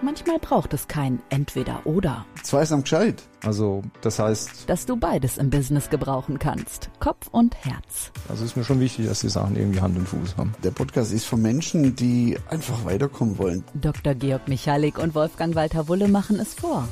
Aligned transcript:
Manchmal 0.00 0.38
braucht 0.38 0.72
es 0.74 0.86
kein 0.86 1.20
Entweder-Oder. 1.28 2.24
Zweisam 2.44 2.82
gescheit. 2.82 3.22
Also, 3.44 3.82
das 4.00 4.20
heißt, 4.20 4.68
Dass 4.68 4.86
du 4.86 4.96
beides 4.96 5.38
im 5.38 5.50
Business 5.50 5.90
gebrauchen 5.90 6.38
kannst. 6.38 6.88
Kopf 7.00 7.26
und 7.32 7.56
Herz. 7.64 8.12
also 8.28 8.44
ist 8.44 8.56
mir 8.56 8.62
schon 8.64 8.78
wichtig, 8.78 9.08
dass 9.08 9.20
die 9.20 9.28
Sachen 9.28 9.56
irgendwie 9.56 9.80
Hand 9.80 9.96
und 9.98 10.08
Fuß 10.08 10.36
haben. 10.36 10.54
Der 10.62 10.70
Podcast 10.70 11.12
ist 11.12 11.24
für 11.24 11.36
Menschen, 11.36 11.96
die 11.96 12.38
einfach 12.48 12.84
weiterkommen 12.84 13.38
wollen. 13.38 13.64
Dr. 13.74 14.14
Georg 14.14 14.46
Michalik 14.46 14.98
und 14.98 15.16
Wolfgang 15.16 15.56
Walter 15.56 15.88
Wulle 15.88 16.06
machen 16.06 16.38
es 16.38 16.54
vor. 16.54 16.86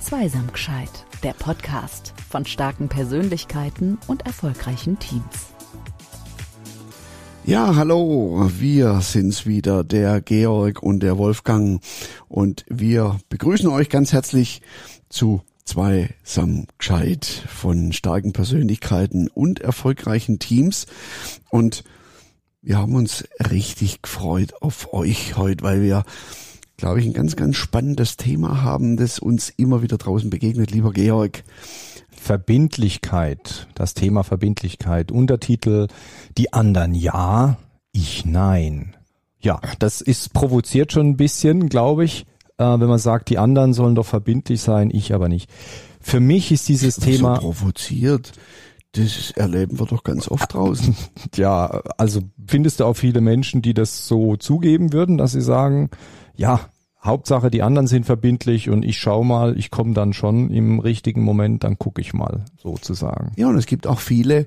Zweisam 0.00 0.50
gescheit. 0.50 0.90
Der 1.22 1.34
Podcast 1.34 2.14
von 2.30 2.46
starken 2.46 2.88
Persönlichkeiten 2.88 3.98
und 4.06 4.24
erfolgreichen 4.26 4.98
Teams. 4.98 5.51
Ja, 7.44 7.74
hallo, 7.74 8.48
wir 8.56 9.00
sind's 9.00 9.46
wieder, 9.46 9.82
der 9.82 10.20
Georg 10.20 10.80
und 10.80 11.00
der 11.00 11.18
Wolfgang. 11.18 11.82
Und 12.28 12.64
wir 12.68 13.18
begrüßen 13.30 13.68
euch 13.68 13.88
ganz 13.88 14.12
herzlich 14.12 14.62
zu 15.08 15.42
Zweisam 15.64 16.66
gescheit 16.78 17.24
von 17.24 17.92
starken 17.92 18.32
Persönlichkeiten 18.32 19.26
und 19.26 19.58
erfolgreichen 19.58 20.38
Teams. 20.38 20.86
Und 21.50 21.82
wir 22.62 22.78
haben 22.78 22.94
uns 22.94 23.24
richtig 23.50 24.02
gefreut 24.02 24.54
auf 24.60 24.92
euch 24.92 25.36
heute, 25.36 25.64
weil 25.64 25.82
wir, 25.82 26.04
glaube 26.76 27.00
ich, 27.00 27.06
ein 27.06 27.12
ganz, 27.12 27.36
ganz 27.36 27.56
spannendes 27.56 28.16
Thema 28.16 28.62
haben, 28.62 28.96
das 28.96 29.18
uns 29.18 29.50
immer 29.50 29.82
wieder 29.82 29.98
draußen 29.98 30.30
begegnet, 30.30 30.70
lieber 30.70 30.92
Georg. 30.92 31.44
Verbindlichkeit, 32.10 33.66
das 33.74 33.94
Thema 33.94 34.22
Verbindlichkeit, 34.22 35.10
Untertitel, 35.10 35.88
die 36.38 36.52
anderen 36.52 36.94
ja, 36.94 37.56
ich 37.90 38.24
nein. 38.24 38.94
Ja, 39.40 39.60
das 39.80 40.00
ist 40.00 40.32
provoziert 40.32 40.92
schon 40.92 41.08
ein 41.08 41.16
bisschen, 41.16 41.68
glaube 41.68 42.04
ich, 42.04 42.26
äh, 42.58 42.64
wenn 42.64 42.88
man 42.88 42.98
sagt, 42.98 43.28
die 43.28 43.38
anderen 43.38 43.74
sollen 43.74 43.96
doch 43.96 44.06
verbindlich 44.06 44.60
sein, 44.60 44.90
ich 44.92 45.12
aber 45.12 45.28
nicht. 45.28 45.50
Für 46.00 46.20
mich 46.20 46.52
ist 46.52 46.68
dieses 46.68 46.96
Thema, 46.96 47.36
So 47.36 47.42
provoziert. 47.42 48.32
Das 48.92 49.30
erleben 49.32 49.80
wir 49.80 49.86
doch 49.86 50.04
ganz 50.04 50.28
oft 50.28 50.52
draußen. 50.52 50.94
ja, 51.34 51.66
also 51.96 52.20
findest 52.46 52.80
du 52.80 52.84
auch 52.84 52.94
viele 52.94 53.20
Menschen, 53.20 53.62
die 53.62 53.74
das 53.74 54.06
so 54.06 54.36
zugeben 54.36 54.92
würden, 54.92 55.16
dass 55.18 55.32
sie 55.32 55.40
sagen, 55.40 55.90
ja, 56.36 56.60
Hauptsache 57.02 57.50
die 57.50 57.62
anderen 57.62 57.88
sind 57.88 58.06
verbindlich 58.06 58.70
und 58.70 58.84
ich 58.84 58.98
schau 58.98 59.24
mal, 59.24 59.58
ich 59.58 59.70
komme 59.70 59.92
dann 59.92 60.12
schon 60.12 60.50
im 60.50 60.78
richtigen 60.78 61.22
Moment, 61.22 61.64
dann 61.64 61.78
gucke 61.78 62.00
ich 62.00 62.14
mal, 62.14 62.44
sozusagen. 62.56 63.32
Ja, 63.36 63.48
und 63.48 63.56
es 63.56 63.66
gibt 63.66 63.86
auch 63.86 63.98
viele, 63.98 64.46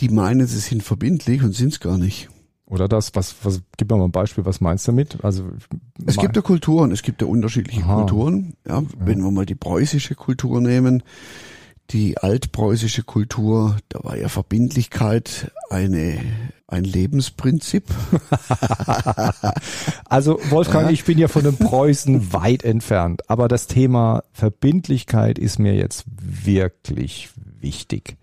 die 0.00 0.08
meinen, 0.08 0.46
sie 0.46 0.60
sind 0.60 0.82
verbindlich 0.82 1.42
und 1.42 1.52
sind's 1.52 1.80
gar 1.80 1.98
nicht. 1.98 2.28
Oder 2.68 2.88
das, 2.88 3.14
was, 3.14 3.36
was, 3.42 3.62
gib 3.76 3.90
mir 3.90 3.96
mal 3.96 4.04
ein 4.04 4.12
Beispiel, 4.12 4.44
was 4.44 4.60
meinst 4.60 4.86
du 4.86 4.92
damit? 4.92 5.24
Also, 5.24 5.44
Es 6.04 6.16
gibt 6.16 6.34
ja 6.34 6.42
Kulturen, 6.42 6.90
es 6.90 7.02
gibt 7.02 7.22
ja 7.22 7.28
unterschiedliche 7.28 7.84
Aha. 7.84 7.98
Kulturen. 7.98 8.54
Ja, 8.66 8.82
wenn 8.98 9.22
wir 9.22 9.30
mal 9.30 9.46
die 9.46 9.54
preußische 9.54 10.16
Kultur 10.16 10.60
nehmen, 10.60 11.04
die 11.90 12.18
altpreußische 12.18 13.02
Kultur, 13.02 13.76
da 13.88 14.02
war 14.02 14.16
ja 14.16 14.28
Verbindlichkeit 14.28 15.52
eine, 15.70 16.18
ein 16.66 16.84
Lebensprinzip. 16.84 17.84
also 20.08 20.38
Wolfgang, 20.50 20.90
ich 20.90 21.04
bin 21.04 21.18
ja 21.18 21.28
von 21.28 21.44
dem 21.44 21.56
Preußen 21.56 22.32
weit 22.32 22.64
entfernt, 22.64 23.28
aber 23.30 23.48
das 23.48 23.66
Thema 23.66 24.24
Verbindlichkeit 24.32 25.38
ist 25.38 25.58
mir 25.58 25.74
jetzt 25.74 26.04
wirklich 26.08 27.30
wichtig. 27.60 28.16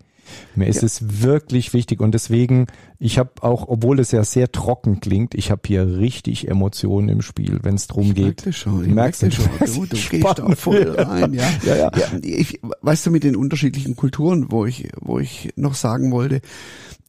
Mir 0.54 0.66
ist 0.66 0.82
Ja. 0.82 0.86
es 0.86 1.22
wirklich 1.22 1.72
wichtig 1.72 2.00
und 2.00 2.12
deswegen, 2.12 2.66
ich 3.04 3.18
habe 3.18 3.42
auch, 3.42 3.68
obwohl 3.68 4.00
es 4.00 4.12
ja 4.12 4.24
sehr 4.24 4.50
trocken 4.50 4.98
klingt, 4.98 5.34
ich 5.34 5.50
habe 5.50 5.60
hier 5.66 5.98
richtig 5.98 6.48
Emotionen 6.48 7.10
im 7.10 7.20
Spiel, 7.20 7.58
wenn 7.62 7.74
es 7.74 7.86
drum 7.86 8.04
Ich 8.04 8.16
merk 8.16 8.36
geht. 8.38 8.46
das 8.46 8.56
schon, 8.56 8.78
Du 8.78 8.88
ich 8.88 8.94
merkst 8.94 9.20
merk 9.22 9.34
das 9.34 9.44
schon. 9.44 9.74
Du, 9.74 9.86
du 9.86 9.96
Ich 9.96 10.08
gehst 10.08 10.24
da 10.38 10.48
voll 10.56 10.88
rein, 10.88 11.34
ja. 11.34 11.46
Ja, 11.66 11.76
ja. 11.76 11.90
ich, 12.22 12.60
weißt 12.80 13.04
du, 13.04 13.10
mit 13.10 13.22
den 13.22 13.36
unterschiedlichen 13.36 13.94
Kulturen, 13.94 14.50
wo 14.50 14.64
ich, 14.64 14.88
wo 15.02 15.18
ich 15.18 15.52
noch 15.54 15.74
sagen 15.74 16.12
wollte, 16.12 16.40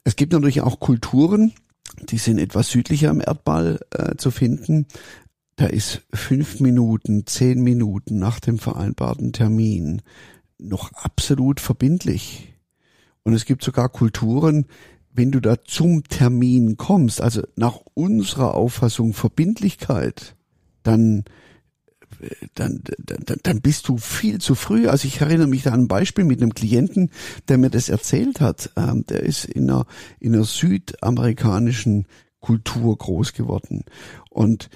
es 0.04 0.18
gibt 0.18 0.34
natürlich 0.34 0.60
auch 0.60 0.82
Kulturen, 0.82 1.54
die 2.10 2.18
sind 2.18 2.40
etwas 2.40 2.68
südlicher 2.72 3.10
am 3.10 3.22
Erdball 3.22 3.80
äh, 3.92 4.18
zu 4.18 4.32
finden. 4.32 4.88
Da 5.56 5.68
ist 5.68 6.02
fünf 6.14 6.60
Minuten, 6.60 7.26
zehn 7.26 7.62
Minuten 7.62 8.20
nach 8.20 8.42
dem 8.42 8.58
vereinbarten 8.58 9.32
Termin 9.32 10.02
noch 10.60 10.92
absolut 10.92 11.62
verbindlich. 11.62 12.54
Und 13.24 13.34
es 13.34 13.46
gibt 13.46 13.64
sogar 13.64 13.88
Kulturen, 13.88 14.66
wenn 15.16 15.32
du 15.32 15.40
da 15.40 15.64
zum 15.64 16.04
Termin 16.04 16.78
kommst, 16.78 17.22
also 17.22 17.42
nach 17.56 17.80
unserer 17.94 18.56
Auffassung 18.56 19.14
Verbindlichkeit, 19.14 20.36
dann 20.84 21.24
dann, 22.56 22.82
dann, 22.98 23.38
dann 23.44 23.62
bist 23.62 23.88
du 23.88 23.98
viel 23.98 24.40
zu 24.40 24.56
früh. 24.56 24.88
Also 24.88 25.08
ich 25.08 25.22
erinnere 25.22 25.48
mich 25.48 25.64
da 25.64 25.72
an 25.72 25.82
ein 25.82 25.88
Beispiel 25.88 26.24
mit 26.24 26.42
einem 26.42 26.54
Klienten, 26.54 27.12
der 27.48 27.58
mir 27.58 27.70
das 27.70 27.90
erzählt 27.90 28.42
hat. 28.42 28.72
Ähm, 28.76 29.06
der 29.08 29.24
ist 29.24 29.46
in 29.46 29.70
einer, 29.70 29.86
in 30.20 30.34
einer 30.34 30.44
südamerikanischen 30.44 32.08
Kultur 32.40 32.98
groß 32.98 33.34
geworden. 33.34 33.84
Und 34.30 34.70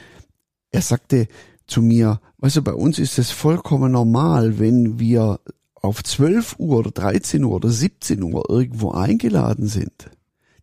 er 0.71 0.81
sagte 0.81 1.27
zu 1.67 1.81
mir, 1.81 2.19
weißt 2.37 2.57
du, 2.57 2.61
bei 2.63 2.73
uns 2.73 2.99
ist 2.99 3.19
es 3.19 3.31
vollkommen 3.31 3.91
normal, 3.91 4.59
wenn 4.59 4.99
wir 4.99 5.39
auf 5.75 6.03
12 6.03 6.55
Uhr 6.57 6.79
oder 6.79 6.91
13 6.91 7.43
Uhr 7.43 7.53
oder 7.53 7.69
17 7.69 8.21
Uhr 8.23 8.49
irgendwo 8.49 8.91
eingeladen 8.91 9.67
sind, 9.67 10.09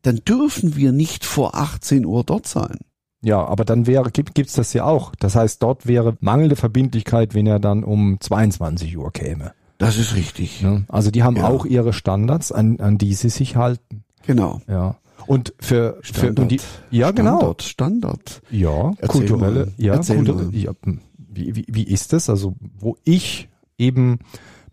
dann 0.06 0.20
dürfen 0.26 0.76
wir 0.76 0.92
nicht 0.92 1.24
vor 1.24 1.54
18 1.56 2.04
Uhr 2.06 2.22
dort 2.24 2.46
sein. 2.46 2.78
Ja, 3.22 3.44
aber 3.44 3.64
dann 3.64 3.86
wäre, 3.86 4.10
gibt, 4.10 4.34
gibt's 4.34 4.52
das 4.52 4.72
ja 4.72 4.84
auch. 4.84 5.14
Das 5.18 5.34
heißt, 5.34 5.62
dort 5.62 5.86
wäre 5.86 6.16
mangelnde 6.20 6.54
Verbindlichkeit, 6.54 7.34
wenn 7.34 7.46
er 7.46 7.58
dann 7.58 7.82
um 7.82 8.18
22 8.20 8.96
Uhr 8.96 9.10
käme. 9.12 9.52
Das 9.78 9.98
ist 9.98 10.14
richtig. 10.14 10.62
Ne? 10.62 10.84
Also 10.88 11.10
die 11.10 11.22
haben 11.22 11.36
Ja. 11.36 11.48
auch 11.48 11.64
ihre 11.64 11.92
Standards, 11.92 12.52
an, 12.52 12.78
an 12.80 12.98
die 12.98 13.14
sie 13.14 13.30
sich 13.30 13.56
halten. 13.56 14.04
Genau. 14.26 14.60
Ja. 14.68 14.96
Und 15.26 15.54
für, 15.58 15.98
für 16.02 16.14
Standard. 16.18 16.38
und 16.38 16.48
die, 16.52 16.60
ja 16.90 17.10
genau, 17.10 17.38
Standard, 17.58 17.62
Standard. 17.62 18.42
ja, 18.50 18.90
Erzähl 18.98 19.08
kulturelle, 19.08 19.66
mal. 19.66 19.72
ja, 19.76 19.96
kulturelle, 19.96 20.50
ja, 20.52 20.72
hm, 20.84 21.00
wie, 21.16 21.56
wie, 21.56 21.66
wie 21.68 21.82
ist 21.82 22.12
das? 22.12 22.30
Also 22.30 22.54
wo 22.78 22.96
ich 23.02 23.48
eben 23.76 24.20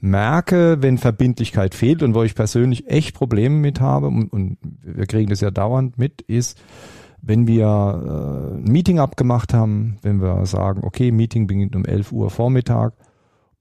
merke, 0.03 0.81
wenn 0.81 0.97
Verbindlichkeit 0.97 1.74
fehlt 1.74 2.03
und 2.03 2.14
wo 2.14 2.24
ich 2.24 2.36
persönlich 2.36 2.90
echt 2.90 3.16
Probleme 3.16 3.56
mit 3.56 3.80
habe 3.80 4.08
und, 4.08 4.34
und 4.34 4.58
wir 4.62 5.06
kriegen 5.06 5.30
das 5.30 5.40
ja 5.40 5.50
dauernd 5.50 5.97
mit, 5.97 6.22
ist, 6.24 6.62
wenn 7.22 7.47
wir 7.47 7.66
äh, 7.66 8.58
ein 8.58 8.63
Meeting 8.66 9.00
abgemacht 9.00 9.53
haben, 9.53 9.96
wenn 10.02 10.22
wir 10.22 10.46
sagen, 10.46 10.81
okay, 10.84 11.12
Meeting 11.12 11.47
beginnt 11.47 11.74
um 11.78 11.86
11 11.86 12.12
Uhr 12.12 12.30
Vormittag 12.30 12.96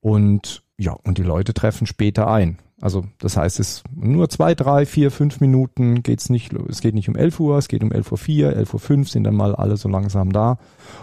und 0.01 0.63
ja, 0.77 0.91
und 0.91 1.17
die 1.17 1.23
Leute 1.23 1.53
treffen 1.53 1.87
später 1.87 2.29
ein. 2.29 2.57
Also 2.83 3.05
das 3.17 3.37
heißt, 3.37 3.61
es 3.61 3.81
nur 3.95 4.27
zwei, 4.27 4.55
drei, 4.55 4.85
vier, 4.85 5.09
fünf 5.09 5.39
Minuten 5.39 6.03
geht's 6.03 6.29
nicht, 6.29 6.51
es 6.67 6.81
geht 6.81 6.95
nicht 6.95 7.07
um 7.07 7.15
11 7.15 7.39
Uhr, 7.39 7.57
es 7.57 7.69
geht 7.69 7.81
um 7.81 7.93
11 7.93 8.11
Uhr 8.11 8.17
vier, 8.17 8.57
11 8.57 8.73
Uhr 8.73 8.79
fünf 8.81 9.09
sind 9.09 9.23
dann 9.23 9.35
mal 9.35 9.55
alle 9.55 9.77
so 9.77 9.87
langsam 9.87 10.33
da. 10.33 10.57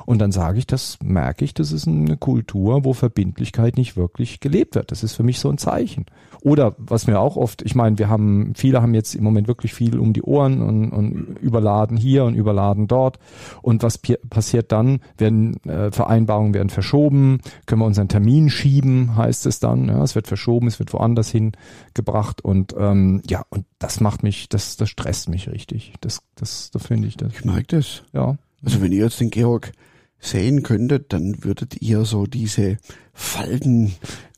Und 0.05 0.19
dann 0.19 0.31
sage 0.31 0.59
ich, 0.59 0.67
das 0.67 0.99
merke 1.03 1.43
ich, 1.43 1.55
das 1.55 1.73
ist 1.73 1.89
eine 1.89 2.19
Kultur, 2.19 2.85
wo 2.85 2.93
Verbindlichkeit 2.93 3.79
nicht 3.79 3.97
wirklich 3.97 4.41
gelebt 4.41 4.75
wird. 4.75 4.91
Das 4.91 5.03
ist 5.03 5.15
für 5.15 5.23
mich 5.23 5.39
so 5.39 5.49
ein 5.49 5.57
Zeichen. 5.57 6.05
Oder 6.43 6.75
was 6.77 7.07
mir 7.07 7.19
auch 7.19 7.37
oft, 7.37 7.63
ich 7.63 7.75
meine, 7.75 7.99
wir 7.99 8.11
haben, 8.11 8.53
viele 8.57 8.83
haben 8.83 8.93
jetzt 8.93 9.15
im 9.15 9.25
Moment 9.25 9.49
wirklich 9.49 9.73
viel 9.73 9.99
um 9.99 10.12
die 10.12 10.23
Ohren 10.23 10.61
und, 10.61 10.91
und 10.91 11.39
überladen 11.41 11.97
hier 11.97 12.25
und 12.25 12.35
überladen 12.35 12.89
dort. 12.89 13.19
Und 13.62 13.83
was 13.83 13.99
passiert 14.29 14.71
dann? 14.71 15.01
Werden 15.17 15.62
äh, 15.65 15.91
Vereinbarungen 15.91 16.53
werden 16.53 16.69
verschoben, 16.69 17.41
können 17.65 17.81
wir 17.81 17.87
unseren 17.87 18.09
Termin 18.09 18.51
schieben, 18.51 19.17
heißt 19.17 19.47
es 19.47 19.61
dann. 19.61 19.89
Ja, 19.89 20.03
es 20.03 20.15
wird 20.15 20.27
verschoben, 20.27 20.67
es 20.67 20.79
wird 20.79 20.93
woanders 20.93 21.31
hin 21.31 21.53
gebracht 21.94 22.42
und 22.42 22.75
ähm, 22.78 23.22
ja, 23.28 23.44
und 23.50 23.64
das 23.78 24.00
macht 24.00 24.22
mich, 24.22 24.48
das, 24.48 24.76
das 24.76 24.88
stresst 24.91 25.28
mich 25.28 25.48
richtig. 25.48 25.94
Das, 26.00 26.20
das, 26.34 26.70
da 26.70 26.78
finde 26.78 27.08
ich 27.08 27.16
das. 27.16 27.32
Ich 27.32 27.44
merke 27.44 27.76
das. 27.78 28.03
Ja. 28.12 28.36
Also 28.64 28.81
wenn 28.81 28.92
ihr 28.92 29.04
jetzt 29.04 29.20
den 29.20 29.31
Georg 29.31 29.72
sehen 30.19 30.62
könntet, 30.62 31.12
dann 31.12 31.42
würdet 31.44 31.81
ihr 31.81 32.04
so 32.04 32.26
diese 32.26 32.76
Falten 33.14 33.94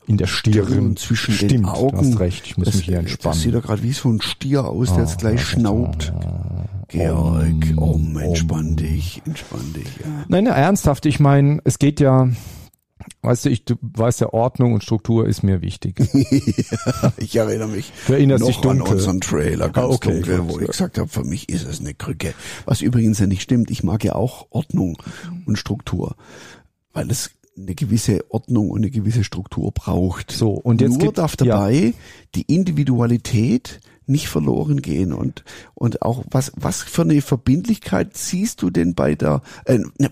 In 0.07 0.17
der 0.17 0.27
Stirn. 0.27 0.67
Stirn 0.67 0.97
zwischen 0.97 1.37
den 1.37 1.49
Stimmt, 1.49 1.67
Augen. 1.67 1.97
Du 1.97 1.97
hast 2.13 2.19
recht, 2.19 2.45
ich 2.45 2.57
muss 2.57 2.65
das, 2.67 2.75
mich 2.75 2.85
hier 2.85 3.01
Das 3.01 3.09
sieht 3.11 3.19
entspannen. 3.25 3.51
doch 3.53 3.61
gerade 3.63 3.83
wie 3.83 3.93
so 3.93 4.09
ein 4.09 4.21
Stier 4.21 4.65
aus, 4.65 4.93
der 4.93 5.03
jetzt 5.03 5.19
gleich 5.19 5.39
ja, 5.39 5.45
schnaubt. 5.45 6.13
oh, 6.15 6.63
Georg, 6.87 7.73
um, 7.75 8.15
um, 8.15 8.17
entspann 8.17 8.67
um. 8.69 8.75
dich, 8.75 9.21
entspann 9.25 9.73
dich. 9.73 9.87
Ja. 10.01 10.25
Nein, 10.27 10.43
na, 10.45 10.51
ernsthaft, 10.51 11.05
ich 11.05 11.19
meine, 11.19 11.59
es 11.63 11.79
geht 11.79 11.99
ja, 11.99 12.29
weißt 13.23 13.45
du, 13.45 13.49
ich 13.49 13.65
du 13.65 13.75
weißt 13.81 14.21
ja, 14.21 14.31
Ordnung 14.33 14.73
und 14.73 14.83
Struktur 14.83 15.27
ist 15.27 15.41
mir 15.43 15.61
wichtig. 15.61 15.99
ich 17.17 17.35
erinnere 17.35 17.69
mich 17.69 17.91
Du 18.07 18.13
erinnerst 18.13 18.43
noch 18.43 18.65
an 18.65 18.81
unseren 18.81 19.21
Trailer, 19.21 19.69
ganz 19.69 19.87
Ah, 19.91 19.95
okay, 19.95 20.13
dunkel, 20.21 20.49
wo 20.49 20.59
ich 20.59 20.67
gesagt 20.67 20.97
habe, 20.97 21.07
für 21.09 21.23
mich 21.23 21.49
ist 21.49 21.65
es 21.67 21.79
eine 21.79 21.93
Krücke. 21.93 22.33
Was 22.65 22.81
übrigens 22.81 23.19
ja 23.19 23.27
nicht 23.27 23.41
stimmt. 23.41 23.71
Ich 23.71 23.83
mag 23.83 24.03
ja 24.03 24.13
auch 24.15 24.47
Ordnung 24.51 24.97
und 25.45 25.57
Struktur, 25.57 26.15
weil 26.93 27.09
es 27.09 27.31
eine 27.57 27.75
gewisse 27.75 28.25
Ordnung 28.29 28.69
und 28.71 28.79
eine 28.79 28.89
gewisse 28.91 29.23
Struktur 29.23 29.71
braucht. 29.71 30.31
So, 30.31 30.51
und 30.51 30.81
jetzt 30.81 30.91
Nur 30.91 30.99
gibt- 30.99 31.17
darf 31.19 31.35
dabei 31.35 31.93
die 32.35 32.41
Individualität 32.53 33.79
nicht 34.05 34.27
verloren 34.27 34.81
gehen 34.81 35.13
und 35.13 35.45
und 35.75 36.01
auch 36.01 36.25
was 36.29 36.51
was 36.57 36.81
für 36.81 37.03
eine 37.03 37.21
Verbindlichkeit 37.21 38.17
siehst 38.17 38.61
du 38.61 38.69
denn 38.69 38.95
bei 38.95 39.15
der 39.15 39.41
äh, 39.63 39.77
ne, 39.97 40.11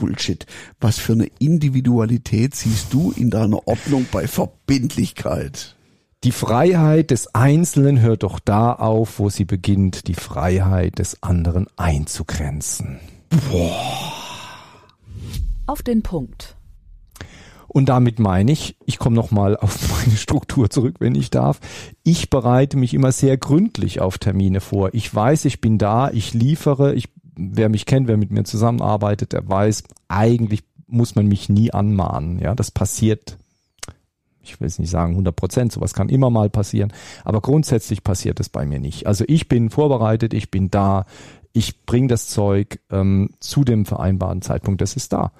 Bullshit. 0.00 0.46
Was 0.80 0.98
für 0.98 1.12
eine 1.12 1.28
Individualität 1.38 2.54
siehst 2.54 2.92
du 2.92 3.12
in 3.12 3.30
deiner 3.30 3.68
Ordnung 3.68 4.06
bei 4.10 4.26
Verbindlichkeit? 4.26 5.76
Die 6.24 6.32
Freiheit 6.32 7.10
des 7.10 7.34
Einzelnen 7.34 8.00
hört 8.00 8.24
doch 8.24 8.40
da 8.40 8.72
auf, 8.72 9.18
wo 9.18 9.28
sie 9.28 9.44
beginnt, 9.44 10.08
die 10.08 10.14
Freiheit 10.14 10.98
des 10.98 11.22
anderen 11.22 11.66
einzugrenzen. 11.76 12.98
Boah. 13.50 14.12
Auf 15.66 15.82
den 15.82 16.02
Punkt. 16.02 16.56
Und 17.72 17.88
damit 17.88 18.18
meine 18.18 18.50
ich, 18.50 18.76
ich 18.84 18.98
komme 18.98 19.14
nochmal 19.14 19.56
auf 19.56 19.78
meine 20.04 20.16
Struktur 20.16 20.70
zurück, 20.70 20.96
wenn 20.98 21.14
ich 21.14 21.30
darf. 21.30 21.60
Ich 22.02 22.28
bereite 22.28 22.76
mich 22.76 22.94
immer 22.94 23.12
sehr 23.12 23.36
gründlich 23.36 24.00
auf 24.00 24.18
Termine 24.18 24.60
vor. 24.60 24.90
Ich 24.92 25.14
weiß, 25.14 25.44
ich 25.44 25.60
bin 25.60 25.78
da, 25.78 26.10
ich 26.10 26.34
liefere. 26.34 26.94
Ich, 26.94 27.08
wer 27.40 27.68
mich 27.68 27.86
kennt, 27.86 28.08
wer 28.08 28.16
mit 28.16 28.30
mir 28.30 28.44
zusammenarbeitet, 28.44 29.32
der 29.32 29.48
weiß, 29.48 29.84
eigentlich 30.08 30.62
muss 30.86 31.14
man 31.14 31.26
mich 31.26 31.48
nie 31.48 31.72
anmahnen. 31.72 32.38
Ja, 32.38 32.54
das 32.54 32.70
passiert 32.70 33.36
ich 34.42 34.60
will 34.60 34.66
es 34.66 34.78
nicht 34.78 34.90
sagen 34.90 35.12
100 35.12 35.34
Prozent, 35.34 35.72
sowas 35.72 35.94
kann 35.94 36.08
immer 36.08 36.30
mal 36.30 36.50
passieren, 36.50 36.92
aber 37.24 37.40
grundsätzlich 37.40 38.02
passiert 38.02 38.40
es 38.40 38.48
bei 38.48 38.66
mir 38.66 38.80
nicht. 38.80 39.06
Also 39.06 39.24
ich 39.28 39.48
bin 39.48 39.70
vorbereitet, 39.70 40.34
ich 40.34 40.50
bin 40.50 40.70
da, 40.70 41.06
ich 41.52 41.84
bringe 41.84 42.08
das 42.08 42.28
Zeug 42.28 42.80
ähm, 42.90 43.30
zu 43.40 43.64
dem 43.64 43.84
vereinbarten 43.84 44.42
Zeitpunkt, 44.42 44.80
das 44.80 44.96
ist 44.96 45.12
da. 45.12 45.32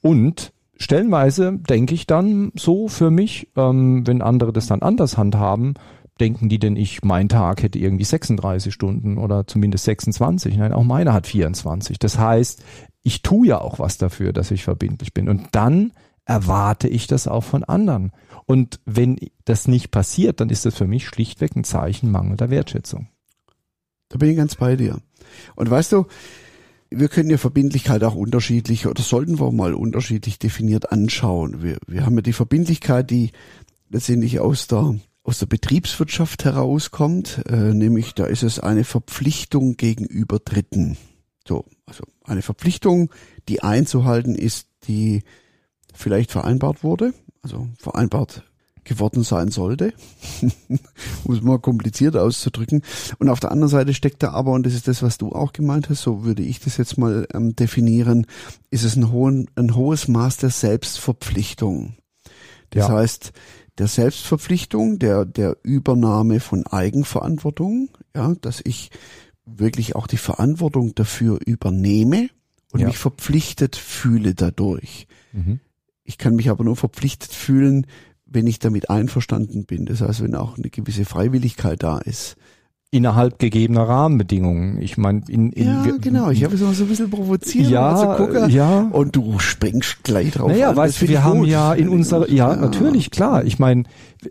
Und 0.00 0.52
stellenweise 0.76 1.58
denke 1.58 1.94
ich 1.94 2.06
dann 2.06 2.52
so 2.54 2.88
für 2.88 3.10
mich, 3.10 3.48
ähm, 3.56 4.06
wenn 4.06 4.22
andere 4.22 4.52
das 4.52 4.66
dann 4.66 4.82
anders 4.82 5.18
handhaben, 5.18 5.74
denken 6.20 6.48
die 6.48 6.58
denn 6.58 6.76
ich, 6.76 7.02
mein 7.02 7.28
Tag 7.28 7.62
hätte 7.62 7.78
irgendwie 7.78 8.04
36 8.04 8.72
Stunden 8.72 9.18
oder 9.18 9.46
zumindest 9.46 9.84
26. 9.84 10.56
Nein, 10.56 10.72
auch 10.72 10.84
meiner 10.84 11.12
hat 11.12 11.26
24. 11.26 11.98
Das 11.98 12.18
heißt, 12.18 12.62
ich 13.02 13.22
tue 13.22 13.48
ja 13.48 13.60
auch 13.60 13.78
was 13.78 13.98
dafür, 13.98 14.32
dass 14.32 14.50
ich 14.50 14.62
verbindlich 14.62 15.14
bin. 15.14 15.28
Und 15.28 15.48
dann 15.52 15.92
erwarte 16.24 16.86
ich 16.88 17.06
das 17.06 17.26
auch 17.26 17.44
von 17.44 17.64
anderen. 17.64 18.12
Und 18.46 18.80
wenn 18.84 19.16
das 19.44 19.66
nicht 19.66 19.90
passiert, 19.90 20.40
dann 20.40 20.50
ist 20.50 20.66
das 20.66 20.76
für 20.76 20.86
mich 20.86 21.06
schlichtweg 21.06 21.56
ein 21.56 21.64
Zeichen 21.64 22.10
mangelnder 22.10 22.50
Wertschätzung. 22.50 23.08
Da 24.08 24.18
bin 24.18 24.30
ich 24.30 24.36
ganz 24.36 24.56
bei 24.56 24.76
dir. 24.76 24.98
Und 25.56 25.70
weißt 25.70 25.92
du, 25.92 26.06
wir 26.90 27.08
können 27.08 27.30
ja 27.30 27.38
Verbindlichkeit 27.38 28.02
auch 28.02 28.16
unterschiedlich 28.16 28.86
oder 28.86 29.02
sollten 29.02 29.38
wir 29.38 29.52
mal 29.52 29.74
unterschiedlich 29.74 30.38
definiert 30.38 30.90
anschauen. 30.92 31.62
Wir, 31.62 31.78
wir 31.86 32.04
haben 32.04 32.16
ja 32.16 32.22
die 32.22 32.32
Verbindlichkeit, 32.32 33.10
die 33.10 33.30
letztendlich 33.88 34.40
aus 34.40 34.66
der 34.66 34.96
aus 35.30 35.38
der 35.38 35.46
Betriebswirtschaft 35.46 36.44
herauskommt, 36.44 37.42
äh, 37.48 37.72
nämlich 37.72 38.14
da 38.14 38.24
ist 38.24 38.42
es 38.42 38.58
eine 38.58 38.82
Verpflichtung 38.82 39.76
gegenüber 39.76 40.40
Dritten. 40.40 40.96
So, 41.46 41.66
also 41.86 42.02
eine 42.24 42.42
Verpflichtung, 42.42 43.12
die 43.48 43.62
einzuhalten 43.62 44.34
ist, 44.34 44.66
die 44.88 45.22
vielleicht 45.94 46.32
vereinbart 46.32 46.82
wurde, 46.82 47.14
also 47.42 47.68
vereinbart 47.78 48.42
geworden 48.82 49.22
sein 49.22 49.52
sollte, 49.52 49.92
um 51.22 51.32
es 51.32 51.42
mal 51.42 51.60
kompliziert 51.60 52.16
auszudrücken. 52.16 52.82
Und 53.20 53.28
auf 53.28 53.38
der 53.38 53.52
anderen 53.52 53.70
Seite 53.70 53.94
steckt 53.94 54.24
da 54.24 54.32
aber, 54.32 54.50
und 54.50 54.66
das 54.66 54.74
ist 54.74 54.88
das, 54.88 55.00
was 55.00 55.16
du 55.16 55.30
auch 55.30 55.52
gemeint 55.52 55.90
hast, 55.90 56.02
so 56.02 56.24
würde 56.24 56.42
ich 56.42 56.58
das 56.58 56.76
jetzt 56.76 56.98
mal 56.98 57.28
ähm, 57.32 57.54
definieren, 57.54 58.26
ist 58.72 58.82
es 58.82 58.96
ein, 58.96 59.12
hohen, 59.12 59.48
ein 59.54 59.76
hohes 59.76 60.08
Maß 60.08 60.38
der 60.38 60.50
Selbstverpflichtung. 60.50 61.94
Das 62.70 62.88
ja. 62.88 62.94
heißt, 62.94 63.32
der 63.80 63.88
Selbstverpflichtung, 63.88 64.98
der, 64.98 65.24
der 65.24 65.56
Übernahme 65.62 66.40
von 66.40 66.66
Eigenverantwortung, 66.66 67.88
ja, 68.14 68.34
dass 68.42 68.60
ich 68.62 68.90
wirklich 69.46 69.96
auch 69.96 70.06
die 70.06 70.18
Verantwortung 70.18 70.94
dafür 70.94 71.38
übernehme 71.44 72.28
und 72.72 72.80
ja. 72.80 72.86
mich 72.88 72.98
verpflichtet 72.98 73.76
fühle 73.76 74.34
dadurch. 74.34 75.06
Mhm. 75.32 75.60
Ich 76.04 76.18
kann 76.18 76.36
mich 76.36 76.50
aber 76.50 76.62
nur 76.62 76.76
verpflichtet 76.76 77.32
fühlen, 77.32 77.86
wenn 78.26 78.46
ich 78.46 78.58
damit 78.58 78.90
einverstanden 78.90 79.64
bin. 79.64 79.86
Das 79.86 80.02
heißt, 80.02 80.22
wenn 80.22 80.34
auch 80.34 80.58
eine 80.58 80.68
gewisse 80.68 81.06
Freiwilligkeit 81.06 81.82
da 81.82 81.98
ist. 81.98 82.36
Innerhalb 82.92 83.38
gegebener 83.38 83.82
Rahmenbedingungen. 83.82 84.82
Ich 84.82 84.98
meine, 84.98 85.22
in, 85.28 85.52
in 85.52 85.66
ja, 85.66 85.96
genau. 86.00 86.30
Ich 86.30 86.42
habe 86.42 86.56
es 86.56 86.62
auch 86.62 86.72
so 86.72 86.84
ein 86.84 86.88
bisschen 86.88 87.08
provoziert. 87.08 87.68
Ja, 87.68 87.92
also 87.92 88.24
Gucker, 88.24 88.48
ja. 88.48 88.88
Und 88.90 89.14
du 89.14 89.38
springst 89.38 90.02
gleich 90.02 90.32
drauf. 90.32 90.50
Naja, 90.50 90.70
an. 90.70 90.76
weißt 90.76 91.02
du, 91.02 91.08
wir 91.08 91.22
haben 91.22 91.44
ja 91.44 91.72
in 91.72 91.88
unserer, 91.88 92.28
ja, 92.28 92.50
ja, 92.50 92.56
natürlich, 92.56 93.12
klar. 93.12 93.44
Ich 93.44 93.60
meine, 93.60 93.84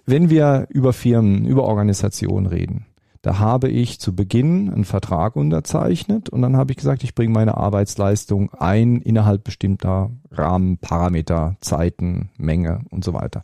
wenn 0.05 0.29
wir 0.29 0.67
über 0.71 0.91
Firmen, 0.91 1.45
über 1.45 1.63
Organisationen 1.63 2.47
reden, 2.47 2.85
da 3.21 3.37
habe 3.37 3.67
ich 3.67 3.99
zu 3.99 4.15
Beginn 4.15 4.71
einen 4.71 4.85
Vertrag 4.85 5.35
unterzeichnet 5.35 6.29
und 6.29 6.41
dann 6.41 6.55
habe 6.55 6.71
ich 6.71 6.77
gesagt, 6.77 7.03
ich 7.03 7.15
bringe 7.15 7.33
meine 7.33 7.57
Arbeitsleistung 7.57 8.53
ein 8.53 9.01
innerhalb 9.01 9.43
bestimmter 9.43 10.11
Rahmenparameter, 10.31 11.57
Zeiten, 11.59 12.29
Menge 12.37 12.81
und 12.89 13.03
so 13.03 13.13
weiter. 13.13 13.43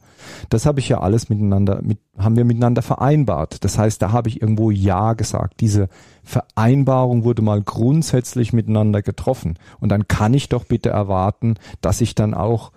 Das 0.50 0.66
habe 0.66 0.80
ich 0.80 0.88
ja 0.88 1.02
alles 1.02 1.28
miteinander, 1.28 1.82
mit, 1.82 2.00
haben 2.18 2.38
wir 2.38 2.46
miteinander 2.46 2.82
vereinbart. 2.82 3.66
Das 3.66 3.78
heißt, 3.78 4.02
da 4.02 4.14
habe 4.14 4.30
ich 4.30 4.42
irgendwo 4.42 4.72
Ja 4.72 5.12
gesagt. 5.12 5.60
Diese 5.60 5.90
Vereinbarung 6.24 7.26
wurde 7.26 7.42
mal 7.42 7.62
grundsätzlich 7.62 8.54
miteinander 8.54 9.02
getroffen. 9.02 9.60
Und 9.82 9.90
dann 9.90 10.08
kann 10.08 10.34
ich 10.34 10.48
doch 10.48 10.64
bitte 10.64 10.90
erwarten, 10.90 11.56
dass 11.82 12.00
ich 12.00 12.16
dann 12.16 12.34
auch 12.34 12.72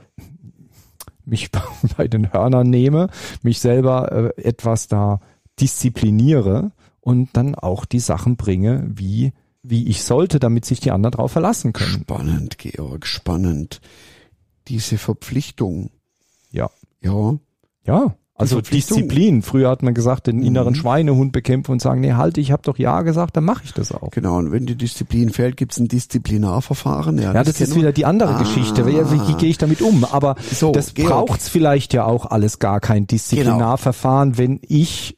mich 1.25 1.50
bei 1.97 2.09
den 2.09 2.33
Hörnern 2.33 2.69
nehme, 2.69 3.09
mich 3.43 3.61
selber 3.61 4.33
äh, 4.37 4.43
etwas 4.43 4.89
da 4.89 5.21
diszipliniere 5.61 6.73
und 7.00 7.31
dann 7.35 7.55
auch 7.55 7.85
die 7.85 8.00
Sachen 8.00 8.37
bringe, 8.37 8.87
wie, 8.89 9.33
wie 9.62 9.89
ich 9.89 10.05
sollte, 10.05 10.39
damit 10.39 10.65
sich 10.65 10.81
die 10.81 10.91
anderen 10.91 11.12
darauf 11.12 11.33
verlassen 11.33 11.73
können. 11.73 12.03
Spannend, 12.03 12.59
Georg, 12.59 13.06
spannend. 13.06 13.81
Diese 14.69 14.99
Verpflichtung. 14.99 15.91
Ja. 16.50 16.71
Ja. 17.00 17.35
Ja. 17.85 18.17
Also 18.39 18.61
Disziplin. 18.61 19.43
Früher 19.43 19.69
hat 19.69 19.83
man 19.83 19.95
gesagt, 19.95 20.29
den 20.29 20.45
inneren 20.45 20.75
mhm. 20.75 20.79
Schweinehund 20.79 21.33
bekämpfen 21.33 21.73
und 21.73 21.83
sagen, 21.83 22.00
nee, 22.00 22.12
halt, 22.12 22.39
ich 22.39 22.53
habe 22.53 22.62
doch 22.62 22.79
ja 22.79 23.03
gesagt, 23.03 23.37
dann 23.37 23.45
mache 23.45 23.65
ich 23.65 23.75
das 23.75 23.91
auch. 23.91 24.11
Genau, 24.12 24.37
und 24.37 24.53
wenn 24.53 24.65
die 24.65 24.77
Disziplin 24.77 25.31
fällt, 25.31 25.56
gibt's 25.56 25.81
ein 25.81 25.89
Disziplinarverfahren. 25.89 27.19
Ja, 27.19 27.33
ja 27.35 27.43
das, 27.43 27.59
das 27.59 27.71
ist 27.71 27.75
wieder 27.75 27.91
die 27.91 28.05
andere 28.05 28.37
ah. 28.37 28.39
Geschichte. 28.39 28.87
Wie, 28.87 28.93
wie 28.95 29.35
gehe 29.35 29.50
ich 29.50 29.59
damit 29.59 29.83
um? 29.83 30.05
Aber 30.05 30.37
so, 30.53 30.71
das 30.71 30.95
Georg. 30.95 31.11
braucht's 31.11 31.49
vielleicht 31.49 31.93
ja 31.95 32.05
auch 32.05 32.27
alles 32.27 32.61
gar 32.61 32.79
kein 32.79 33.09
Disziplinarverfahren, 33.09 34.35
genau. 34.35 34.39
wenn 34.39 34.61
ich 34.62 35.18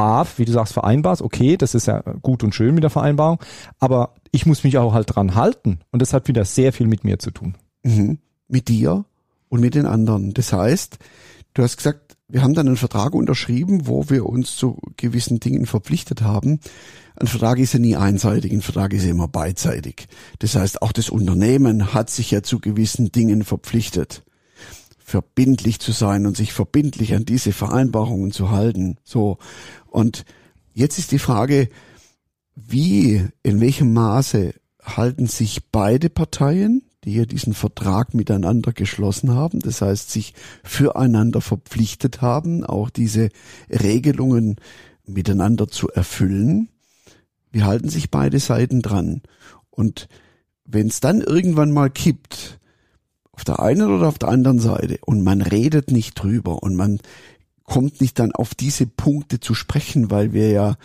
A, 0.00 0.26
wie 0.36 0.44
du 0.44 0.52
sagst, 0.52 0.72
vereinbarst, 0.72 1.22
okay, 1.22 1.56
das 1.56 1.74
ist 1.74 1.86
ja 1.86 2.00
gut 2.22 2.42
und 2.42 2.54
schön 2.54 2.74
mit 2.74 2.82
der 2.82 2.90
Vereinbarung, 2.90 3.38
aber 3.78 4.14
ich 4.32 4.46
muss 4.46 4.64
mich 4.64 4.78
auch 4.78 4.94
halt 4.94 5.14
dran 5.14 5.34
halten 5.34 5.80
und 5.90 6.00
das 6.00 6.12
hat 6.12 6.28
wieder 6.28 6.44
sehr 6.44 6.72
viel 6.72 6.86
mit 6.86 7.04
mir 7.04 7.18
zu 7.18 7.30
tun. 7.30 7.56
Mhm. 7.82 8.18
Mit 8.48 8.68
dir 8.68 9.04
und 9.48 9.60
mit 9.60 9.74
den 9.74 9.86
anderen. 9.86 10.34
Das 10.34 10.52
heißt, 10.52 10.98
du 11.54 11.62
hast 11.62 11.76
gesagt, 11.76 12.16
wir 12.28 12.42
haben 12.42 12.54
dann 12.54 12.66
einen 12.66 12.76
Vertrag 12.76 13.14
unterschrieben, 13.14 13.86
wo 13.86 14.08
wir 14.08 14.26
uns 14.26 14.56
zu 14.56 14.78
gewissen 14.96 15.40
Dingen 15.40 15.66
verpflichtet 15.66 16.22
haben. 16.22 16.60
Ein 17.16 17.26
Vertrag 17.26 17.58
ist 17.58 17.72
ja 17.72 17.80
nie 17.80 17.96
einseitig, 17.96 18.52
ein 18.52 18.62
Vertrag 18.62 18.92
ist 18.92 19.04
ja 19.04 19.10
immer 19.10 19.28
beidseitig. 19.28 20.06
Das 20.38 20.54
heißt, 20.54 20.80
auch 20.82 20.92
das 20.92 21.10
Unternehmen 21.10 21.92
hat 21.92 22.08
sich 22.08 22.30
ja 22.30 22.42
zu 22.42 22.60
gewissen 22.60 23.10
Dingen 23.12 23.44
verpflichtet 23.44 24.22
verbindlich 25.10 25.80
zu 25.80 25.90
sein 25.90 26.24
und 26.24 26.36
sich 26.36 26.52
verbindlich 26.52 27.14
an 27.14 27.24
diese 27.24 27.52
Vereinbarungen 27.52 28.30
zu 28.30 28.50
halten. 28.50 28.96
So. 29.02 29.38
Und 29.86 30.24
jetzt 30.72 31.00
ist 31.00 31.10
die 31.10 31.18
Frage, 31.18 31.68
wie, 32.54 33.26
in 33.42 33.60
welchem 33.60 33.92
Maße 33.92 34.54
halten 34.80 35.26
sich 35.26 35.68
beide 35.72 36.10
Parteien, 36.10 36.82
die 37.02 37.14
ja 37.14 37.24
diesen 37.24 37.54
Vertrag 37.54 38.14
miteinander 38.14 38.72
geschlossen 38.72 39.34
haben, 39.34 39.58
das 39.58 39.82
heißt 39.82 40.12
sich 40.12 40.32
füreinander 40.62 41.40
verpflichtet 41.40 42.22
haben, 42.22 42.64
auch 42.64 42.88
diese 42.88 43.30
Regelungen 43.68 44.56
miteinander 45.04 45.66
zu 45.66 45.88
erfüllen. 45.88 46.68
Wie 47.50 47.64
halten 47.64 47.88
sich 47.88 48.12
beide 48.12 48.38
Seiten 48.38 48.80
dran? 48.80 49.22
Und 49.70 50.08
wenn 50.64 50.86
es 50.86 51.00
dann 51.00 51.20
irgendwann 51.20 51.72
mal 51.72 51.90
kippt, 51.90 52.59
auf 53.40 53.44
der 53.44 53.60
einen 53.60 53.90
oder 53.90 54.06
auf 54.06 54.18
der 54.18 54.28
anderen 54.28 54.58
Seite, 54.58 54.98
und 55.06 55.22
man 55.22 55.40
redet 55.40 55.90
nicht 55.90 56.14
drüber 56.14 56.62
und 56.62 56.76
man 56.76 57.00
kommt 57.64 58.02
nicht 58.02 58.18
dann 58.18 58.32
auf 58.32 58.54
diese 58.54 58.86
Punkte 58.86 59.40
zu 59.40 59.54
sprechen, 59.54 60.10
weil 60.10 60.34
wir 60.34 60.50
ja, 60.50 60.76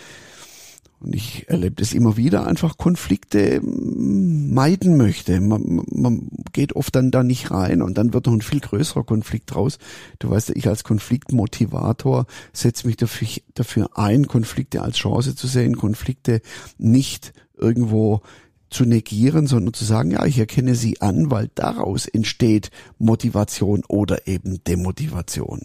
und 1.01 1.13
ich 1.13 1.49
erlebe 1.49 1.75
das 1.75 1.93
immer 1.93 2.15
wieder, 2.15 2.47
einfach 2.47 2.77
Konflikte 2.77 3.59
mm, 3.59 4.53
meiden 4.53 4.95
möchte. 4.95 5.41
Man, 5.41 5.83
man 5.91 6.29
geht 6.53 6.77
oft 6.77 6.95
dann 6.95 7.11
da 7.11 7.23
nicht 7.23 7.51
rein 7.51 7.81
und 7.81 7.97
dann 7.97 8.13
wird 8.13 8.27
noch 8.27 8.33
ein 8.33 8.41
viel 8.41 8.61
größerer 8.61 9.03
Konflikt 9.03 9.53
raus. 9.53 9.77
Du 10.19 10.29
weißt 10.29 10.49
ja, 10.49 10.55
ich 10.55 10.69
als 10.69 10.85
Konfliktmotivator 10.85 12.25
setze 12.53 12.87
mich 12.87 12.95
dafür, 12.95 13.27
dafür 13.53 13.97
ein, 13.97 14.27
Konflikte 14.27 14.81
als 14.81 14.95
Chance 14.95 15.35
zu 15.35 15.47
sehen, 15.47 15.75
Konflikte 15.75 16.41
nicht 16.77 17.33
irgendwo 17.57 18.21
zu 18.69 18.85
negieren, 18.85 19.47
sondern 19.47 19.73
zu 19.73 19.85
sagen, 19.85 20.11
ja, 20.11 20.25
ich 20.25 20.39
erkenne 20.39 20.75
sie 20.75 21.01
an, 21.01 21.31
weil 21.31 21.49
daraus 21.55 22.07
entsteht 22.07 22.71
Motivation 22.97 23.83
oder 23.87 24.27
eben 24.27 24.63
Demotivation. 24.63 25.61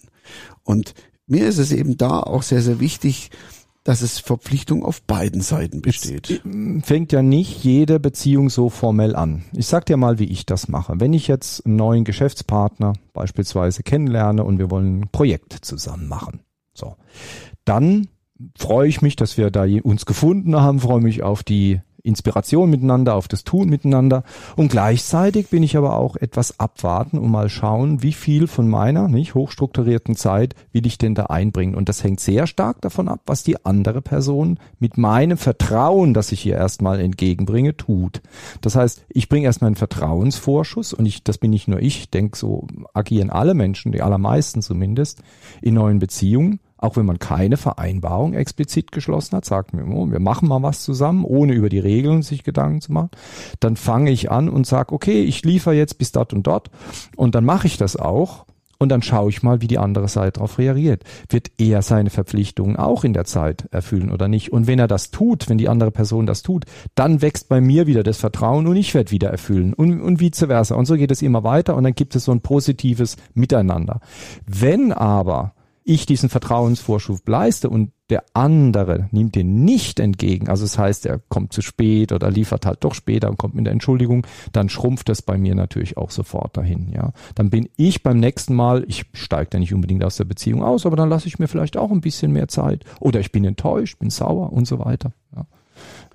Und 0.62 0.95
mir 1.26 1.47
ist 1.47 1.59
es 1.59 1.73
eben 1.73 1.97
da 1.97 2.21
auch 2.21 2.42
sehr, 2.42 2.62
sehr 2.62 2.80
wichtig, 2.80 3.30
dass 3.85 4.02
es 4.02 4.19
Verpflichtung 4.19 4.85
auf 4.85 5.02
beiden 5.02 5.40
Seiten 5.40 5.80
besteht. 5.80 6.28
Jetzt 6.28 6.87
fängt 6.87 7.12
ja 7.12 7.23
nicht 7.23 7.64
jede 7.64 7.99
Beziehung 7.99 8.50
so 8.50 8.69
formell 8.69 9.16
an. 9.16 9.45
Ich 9.54 9.66
sag 9.66 9.87
dir 9.87 9.97
mal, 9.97 10.19
wie 10.19 10.25
ich 10.25 10.45
das 10.45 10.69
mache. 10.69 11.00
Wenn 11.00 11.14
ich 11.14 11.28
jetzt 11.28 11.64
einen 11.64 11.76
neuen 11.76 12.04
Geschäftspartner 12.04 12.92
beispielsweise 13.12 13.83
kennenlerne 13.83 14.45
und 14.45 14.59
wir 14.59 14.71
wollen 14.71 15.00
ein 15.00 15.09
Projekt 15.11 15.64
zusammen 15.64 16.09
machen, 16.09 16.40
so, 16.75 16.97
dann 17.64 18.09
freue 18.59 18.88
ich 18.88 19.02
mich, 19.02 19.16
dass 19.16 19.38
wir 19.38 19.50
da 19.50 19.64
uns 19.83 20.07
gefunden 20.07 20.57
haben, 20.57 20.80
freue 20.80 21.00
mich 21.00 21.23
auf 21.23 21.42
die 21.42 21.80
Inspiration 22.02 22.71
miteinander, 22.71 23.14
auf 23.14 23.28
das 23.28 23.45
Tun 23.45 23.69
miteinander. 23.69 24.25
Und 24.57 24.71
gleichzeitig 24.71 25.49
bin 25.49 25.62
ich 25.62 25.76
aber 25.76 25.97
auch 25.97 26.16
etwas 26.16 26.59
abwarten 26.59 27.19
und 27.19 27.30
mal 27.30 27.49
schauen, 27.49 28.02
wie 28.02 28.12
viel 28.12 28.47
von 28.47 28.69
meiner 28.69 29.09
nicht 29.09 29.35
hochstrukturierten 29.35 30.16
Zeit 30.16 30.54
will 30.73 30.87
ich 30.87 30.99
denn 30.99 31.14
da 31.14 31.26
einbringen. 31.26 31.75
Und 31.75 31.88
das 31.88 32.02
hängt 32.02 32.21
sehr 32.21 32.47
stark 32.47 32.80
davon 32.80 33.09
ab, 33.09 33.21
was 33.26 33.42
die 33.42 33.64
andere 33.64 34.02
Person 34.02 34.59
mit 34.78 34.99
meinem 34.99 35.37
Vertrauen, 35.37 36.14
das 36.14 36.33
ich 36.33 36.47
ihr 36.47 36.57
erstmal 36.57 37.00
entgegenbringe, 37.00 37.76
tut. 37.76 38.23
Das 38.61 38.75
heißt, 38.75 39.04
ich 39.09 39.28
bringe 39.28 39.47
erstmal 39.47 39.69
einen 39.69 39.76
Vertrauensvorschuss 39.76 40.92
und 40.92 41.07
ich, 41.07 41.23
das 41.23 41.38
bin 41.38 41.50
nicht 41.50 41.69
nur 41.69 41.80
ich, 41.80 42.00
ich 42.00 42.11
denke, 42.11 42.37
so 42.37 42.66
agieren 42.95 43.30
alle 43.30 43.54
Menschen, 43.54 43.92
die 43.92 44.02
allermeisten 44.02 44.62
zumindest, 44.62 45.23
in 45.61 45.75
neuen 45.75 45.99
Beziehungen 45.99 46.61
auch 46.80 46.96
wenn 46.96 47.06
man 47.06 47.18
keine 47.18 47.56
Vereinbarung 47.56 48.34
explizit 48.34 48.92
geschlossen 48.92 49.37
hat, 49.37 49.44
sagt 49.44 49.75
mir, 49.75 49.87
oh, 49.87 50.10
wir 50.10 50.20
machen 50.20 50.49
mal 50.49 50.62
was 50.62 50.82
zusammen, 50.82 51.25
ohne 51.25 51.52
über 51.52 51.68
die 51.68 51.78
Regeln 51.78 52.22
sich 52.22 52.42
Gedanken 52.42 52.80
zu 52.80 52.92
machen, 52.92 53.10
dann 53.60 53.76
fange 53.76 54.10
ich 54.10 54.30
an 54.30 54.49
und 54.49 54.66
sage, 54.66 54.94
okay, 54.94 55.22
ich 55.22 55.44
liefere 55.44 55.75
jetzt 55.75 55.99
bis 55.99 56.12
dort 56.12 56.32
und 56.32 56.46
dort 56.46 56.70
und 57.16 57.34
dann 57.34 57.44
mache 57.44 57.66
ich 57.66 57.76
das 57.76 57.96
auch 57.96 58.46
und 58.80 58.88
dann 58.88 59.02
schaue 59.02 59.28
ich 59.28 59.42
mal, 59.42 59.60
wie 59.60 59.66
die 59.66 59.78
andere 59.78 60.08
Seite 60.08 60.32
darauf 60.32 60.56
reagiert. 60.56 61.04
Wird 61.28 61.50
er 61.58 61.82
seine 61.82 62.08
Verpflichtungen 62.08 62.76
auch 62.76 63.04
in 63.04 63.12
der 63.12 63.26
Zeit 63.26 63.68
erfüllen 63.70 64.10
oder 64.10 64.26
nicht? 64.26 64.52
Und 64.52 64.66
wenn 64.66 64.78
er 64.78 64.88
das 64.88 65.10
tut, 65.10 65.50
wenn 65.50 65.58
die 65.58 65.68
andere 65.68 65.90
Person 65.90 66.25
das 66.25 66.42
tut, 66.42 66.64
dann 66.94 67.20
wächst 67.20 67.50
bei 67.50 67.60
mir 67.60 67.87
wieder 67.87 68.02
das 68.02 68.16
Vertrauen 68.16 68.66
und 68.66 68.76
ich 68.76 68.94
werde 68.94 69.10
wieder 69.10 69.28
erfüllen 69.28 69.75
und, 69.75 70.00
und 70.00 70.18
vice 70.18 70.46
versa. 70.46 70.76
Und 70.76 70.87
so 70.87 70.96
geht 70.96 71.10
es 71.10 71.20
immer 71.20 71.44
weiter 71.44 71.76
und 71.76 71.84
dann 71.84 71.94
gibt 71.94 72.16
es 72.16 72.25
so 72.25 72.32
ein 72.32 72.40
positives 72.40 73.16
Miteinander. 73.34 74.00
Wenn 74.46 74.92
aber 74.92 75.52
ich 75.90 76.06
diesen 76.06 76.28
Vertrauensvorschub 76.28 77.28
leiste 77.28 77.68
und 77.68 77.90
der 78.11 78.25
andere 78.32 79.09
nimmt 79.11 79.35
den 79.35 79.64
nicht 79.64 79.99
entgegen, 79.99 80.49
also 80.49 80.64
das 80.64 80.78
heißt, 80.78 81.06
er 81.06 81.18
kommt 81.28 81.52
zu 81.52 81.62
spät 81.62 82.12
oder 82.12 82.30
liefert 82.30 82.64
halt 82.64 82.85
doch 82.85 82.94
später 82.94 83.28
und 83.28 83.38
kommt 83.38 83.54
mit 83.56 83.66
der 83.66 83.73
Entschuldigung, 83.73 84.25
dann 84.52 84.68
schrumpft 84.68 85.09
das 85.09 85.20
bei 85.20 85.37
mir 85.37 85.56
natürlich 85.56 85.97
auch 85.97 86.11
sofort 86.11 86.56
dahin, 86.56 86.92
ja. 86.92 87.12
Dann 87.35 87.50
bin 87.50 87.68
ich 87.76 88.04
beim 88.04 88.18
nächsten 88.18 88.54
Mal, 88.54 88.85
ich 88.87 89.04
steige 89.14 89.50
da 89.50 89.59
nicht 89.59 89.75
unbedingt 89.75 90.04
aus 90.04 90.16
der 90.16 90.25
Beziehung 90.25 90.62
aus, 90.62 90.87
aber 90.87 90.94
dann 90.94 91.09
lasse 91.09 91.26
ich 91.26 91.40
mir 91.40 91.49
vielleicht 91.49 91.76
auch 91.76 91.90
ein 91.90 92.00
bisschen 92.00 92.32
mehr 92.32 92.47
Zeit 92.47 92.85
oder 93.00 93.18
ich 93.18 93.32
bin 93.32 93.44
enttäuscht, 93.44 93.99
bin 93.99 94.11
sauer 94.11 94.52
und 94.52 94.68
so 94.68 94.78
weiter, 94.78 95.12
ja. 95.35 95.47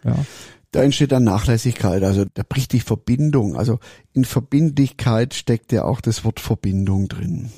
ja. 0.06 0.16
Da 0.72 0.84
entsteht 0.84 1.12
dann 1.12 1.24
Nachlässigkeit, 1.26 2.04
also 2.04 2.26
da 2.34 2.44
bricht 2.48 2.74
die 2.74 2.82
Verbindung. 2.82 3.56
Also 3.56 3.80
in 4.12 4.26
Verbindlichkeit 4.26 5.34
steckt 5.34 5.72
ja 5.72 5.86
auch 5.86 6.02
das 6.02 6.26
Wort 6.26 6.42
Verbindung 6.42 7.08
drin. 7.08 7.50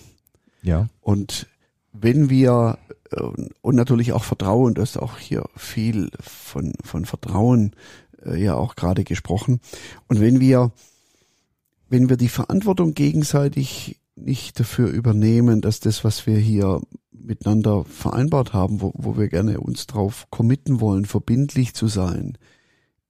Ja. 0.62 0.88
Und 1.02 1.48
wenn 1.94 2.30
wir 2.30 2.78
äh, 3.12 3.22
und 3.62 3.76
natürlich 3.76 4.14
auch 4.14 4.24
Vertrauen, 4.24 4.74
du 4.74 4.82
hast 4.82 4.98
auch 4.98 5.18
hier 5.18 5.46
viel 5.56 6.10
von, 6.20 6.74
von 6.84 7.06
Vertrauen 7.06 7.76
äh, 8.26 8.42
ja 8.42 8.56
auch 8.56 8.76
gerade 8.76 9.04
gesprochen. 9.04 9.60
Und 10.08 10.20
wenn 10.20 10.40
wir, 10.40 10.72
wenn 11.90 12.10
wir 12.10 12.18
die 12.18 12.30
Verantwortung 12.30 12.94
gegenseitig 12.94 14.00
nicht 14.16 14.60
dafür 14.60 14.90
übernehmen, 14.90 15.62
dass 15.62 15.80
das, 15.80 16.04
was 16.04 16.26
wir 16.26 16.38
hier 16.38 16.82
miteinander 17.12 17.86
vereinbart 17.86 18.54
haben, 18.54 18.82
wo, 18.82 18.92
wo 18.96 19.18
wir 19.18 19.28
gerne 19.28 19.60
uns 19.60 19.86
drauf 19.86 20.28
committen 20.30 20.80
wollen, 20.82 21.06
verbindlich 21.06 21.74
zu 21.74 21.88
sein, 21.88 22.38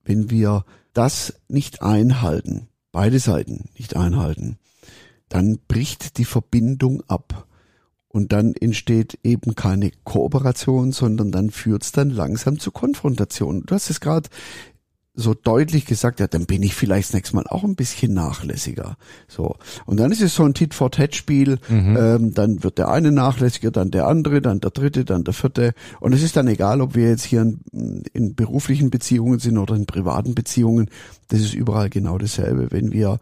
wenn 0.04 0.30
wir 0.30 0.66
das 0.94 1.34
nicht 1.48 1.82
einhalten, 1.82 2.68
beide 2.92 3.20
Seiten 3.20 3.70
nicht 3.78 3.96
einhalten, 3.96 4.58
dann 5.30 5.60
bricht 5.68 6.18
die 6.18 6.26
Verbindung 6.26 7.04
ab. 7.08 7.47
Und 8.18 8.34
dann 8.34 8.56
entsteht 8.56 9.20
eben 9.22 9.54
keine 9.54 9.92
Kooperation, 10.04 10.92
sondern 10.92 11.32
dann 11.32 11.52
führt 11.52 11.84
es 11.84 11.92
dann 11.92 12.10
langsam 12.10 12.58
zu 12.58 12.72
Konfrontation. 12.72 13.62
Du 13.68 13.76
hast 13.76 13.92
es 13.92 14.00
gerade 14.00 14.28
so 15.14 15.36
deutlich 15.36 15.86
gesagt, 15.86 16.20
ja, 16.20 16.26
dann 16.26 16.48
bin 16.48 16.64
ich 16.64 16.74
vielleicht 16.74 17.10
das 17.10 17.14
nächste 17.14 17.36
Mal 17.36 17.46
auch 17.46 17.64
ein 17.64 17.76
bisschen 17.76 18.16
nachlässiger. 18.16 18.98
So. 19.28 19.58
Und 19.86 20.00
dann 20.00 20.12
ist 20.12 20.24
es 20.24 20.34
so 20.34 20.46
ein 20.46 20.56
Tit-for-Tat-Spiel. 20.56 21.60
Mhm. 21.70 21.96
Ähm, 21.96 22.34
dann 22.34 22.64
wird 22.64 22.80
der 22.80 22.90
eine 22.90 23.12
nachlässiger, 23.12 23.70
dann 23.70 23.92
der 23.92 24.08
andere, 24.08 24.42
dann 24.42 24.62
der 24.62 24.72
dritte, 24.72 25.06
dann 25.06 25.24
der 25.24 25.36
vierte. 25.36 25.76
Und 26.00 26.16
es 26.16 26.24
ist 26.24 26.36
dann 26.38 26.48
egal, 26.48 26.82
ob 26.82 26.96
wir 26.96 27.10
jetzt 27.10 27.24
hier 27.24 27.44
in, 27.44 28.04
in 28.14 28.34
beruflichen 28.34 28.90
Beziehungen 28.90 29.38
sind 29.38 29.60
oder 29.60 29.76
in 29.76 29.86
privaten 29.86 30.34
Beziehungen. 30.34 30.90
Das 31.28 31.42
ist 31.42 31.54
überall 31.54 31.92
genau 31.92 32.18
dasselbe. 32.18 32.72
Wenn 32.72 32.92
wir 32.92 33.20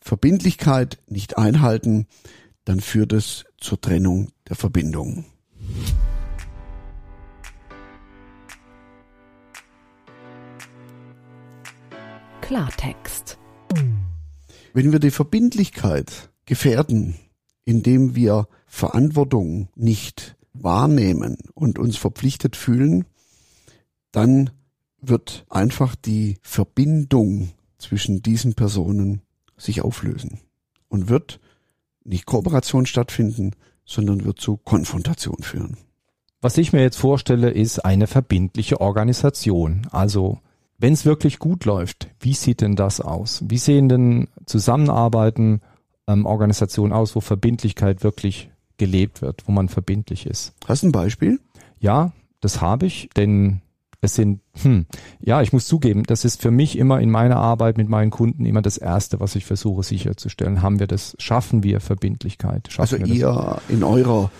Verbindlichkeit 0.00 0.98
nicht 1.06 1.38
einhalten, 1.38 2.08
dann 2.64 2.80
führt 2.80 3.12
es 3.12 3.44
zur 3.58 3.80
Trennung 3.80 4.30
der 4.48 4.56
Verbindung. 4.56 5.24
Klartext. 12.40 13.38
Wenn 14.74 14.92
wir 14.92 14.98
die 14.98 15.10
Verbindlichkeit 15.10 16.30
gefährden, 16.44 17.16
indem 17.64 18.14
wir 18.14 18.48
Verantwortung 18.66 19.68
nicht 19.74 20.36
wahrnehmen 20.52 21.38
und 21.54 21.78
uns 21.78 21.96
verpflichtet 21.96 22.56
fühlen, 22.56 23.06
dann 24.10 24.50
wird 25.00 25.44
einfach 25.48 25.94
die 25.94 26.38
Verbindung 26.42 27.52
zwischen 27.78 28.22
diesen 28.22 28.54
Personen 28.54 29.22
sich 29.56 29.82
auflösen 29.82 30.40
und 30.88 31.08
wird 31.08 31.40
nicht 32.04 32.26
Kooperation 32.26 32.86
stattfinden, 32.86 33.52
sondern 33.84 34.24
wird 34.24 34.40
zu 34.40 34.56
Konfrontation 34.56 35.42
führen. 35.42 35.76
Was 36.40 36.58
ich 36.58 36.72
mir 36.72 36.82
jetzt 36.82 36.96
vorstelle, 36.96 37.50
ist 37.50 37.84
eine 37.84 38.06
verbindliche 38.06 38.80
Organisation. 38.80 39.86
Also 39.90 40.40
wenn 40.78 40.92
es 40.92 41.04
wirklich 41.04 41.38
gut 41.38 41.64
läuft, 41.64 42.08
wie 42.18 42.34
sieht 42.34 42.60
denn 42.60 42.74
das 42.74 43.00
aus? 43.00 43.44
Wie 43.46 43.58
sehen 43.58 43.88
denn 43.88 44.28
Zusammenarbeiten 44.46 45.60
ähm, 46.08 46.26
Organisationen 46.26 46.92
aus, 46.92 47.14
wo 47.14 47.20
Verbindlichkeit 47.20 48.02
wirklich 48.02 48.50
gelebt 48.78 49.22
wird, 49.22 49.46
wo 49.46 49.52
man 49.52 49.68
verbindlich 49.68 50.26
ist? 50.26 50.54
Hast 50.66 50.82
du 50.82 50.88
ein 50.88 50.92
Beispiel? 50.92 51.38
Ja, 51.78 52.12
das 52.40 52.60
habe 52.60 52.86
ich, 52.86 53.08
denn 53.16 53.62
es 54.02 54.16
sind, 54.16 54.40
hm, 54.60 54.86
ja, 55.20 55.42
ich 55.42 55.52
muss 55.52 55.66
zugeben, 55.66 56.02
das 56.02 56.24
ist 56.24 56.42
für 56.42 56.50
mich 56.50 56.76
immer 56.76 57.00
in 57.00 57.08
meiner 57.08 57.36
Arbeit 57.36 57.78
mit 57.78 57.88
meinen 57.88 58.10
Kunden 58.10 58.44
immer 58.44 58.60
das 58.60 58.76
Erste, 58.76 59.20
was 59.20 59.36
ich 59.36 59.44
versuche 59.44 59.84
sicherzustellen. 59.84 60.60
Haben 60.60 60.80
wir 60.80 60.88
das, 60.88 61.14
schaffen 61.18 61.62
wir 61.62 61.80
Verbindlichkeit? 61.80 62.68
Schaffen 62.70 63.02
also 63.02 63.14
ihr 63.14 63.58
in 63.68 63.84
eurer 63.84 64.30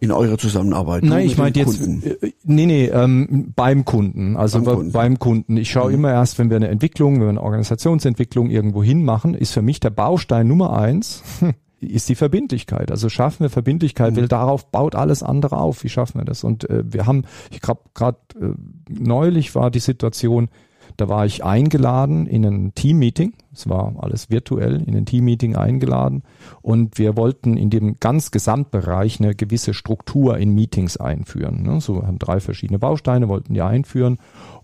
in 0.00 0.12
eurer 0.12 0.38
Zusammenarbeit? 0.38 1.02
Nein, 1.02 1.26
ich 1.26 1.36
meine 1.36 1.56
jetzt, 1.56 1.80
Kunden. 1.80 2.02
Äh, 2.04 2.32
nee, 2.44 2.66
nee, 2.66 2.86
ähm, 2.86 3.52
beim 3.56 3.84
Kunden, 3.84 4.36
also 4.36 4.62
beim 4.62 4.76
Kunden. 4.76 4.92
Beim 4.92 5.18
Kunden. 5.18 5.56
Ich 5.56 5.68
schaue 5.68 5.88
mhm. 5.88 5.94
immer 5.96 6.12
erst, 6.12 6.38
wenn 6.38 6.50
wir 6.50 6.56
eine 6.56 6.68
Entwicklung, 6.68 7.14
wenn 7.14 7.22
wir 7.22 7.28
eine 7.30 7.42
Organisationsentwicklung 7.42 8.50
irgendwo 8.50 8.84
hin 8.84 9.04
machen, 9.04 9.34
ist 9.34 9.52
für 9.52 9.62
mich 9.62 9.80
der 9.80 9.90
Baustein 9.90 10.46
Nummer 10.46 10.78
eins, 10.78 11.24
ist 11.80 12.08
die 12.08 12.14
Verbindlichkeit. 12.14 12.90
Also 12.90 13.08
schaffen 13.08 13.40
wir 13.40 13.50
Verbindlichkeit, 13.50 14.12
mhm. 14.12 14.16
weil 14.16 14.28
darauf 14.28 14.70
baut 14.70 14.94
alles 14.94 15.22
andere 15.22 15.58
auf. 15.58 15.84
Wie 15.84 15.88
schaffen 15.88 16.20
wir 16.20 16.24
das? 16.24 16.44
Und 16.44 16.68
äh, 16.68 16.82
wir 16.86 17.06
haben, 17.06 17.24
ich 17.50 17.60
glaube, 17.60 17.82
gerade 17.94 18.18
äh, 18.40 18.52
neulich 18.88 19.54
war 19.54 19.70
die 19.70 19.78
Situation, 19.78 20.48
da 20.96 21.08
war 21.08 21.26
ich 21.26 21.44
eingeladen 21.44 22.26
in 22.26 22.44
ein 22.44 22.74
Teammeeting. 22.74 23.34
Es 23.52 23.68
war 23.68 23.94
alles 23.98 24.30
virtuell, 24.30 24.82
in 24.82 24.96
ein 24.96 25.06
Teammeeting 25.06 25.54
eingeladen. 25.54 26.24
Und 26.62 26.98
wir 26.98 27.16
wollten 27.16 27.56
in 27.56 27.70
dem 27.70 27.96
ganz 28.00 28.30
Gesamtbereich 28.30 29.20
eine 29.20 29.34
gewisse 29.34 29.74
Struktur 29.74 30.38
in 30.38 30.54
Meetings 30.54 30.96
einführen. 30.96 31.62
Ne? 31.62 31.80
So 31.80 32.04
haben 32.04 32.18
drei 32.18 32.40
verschiedene 32.40 32.78
Bausteine, 32.78 33.28
wollten 33.28 33.54
die 33.54 33.62
einführen. 33.62 34.18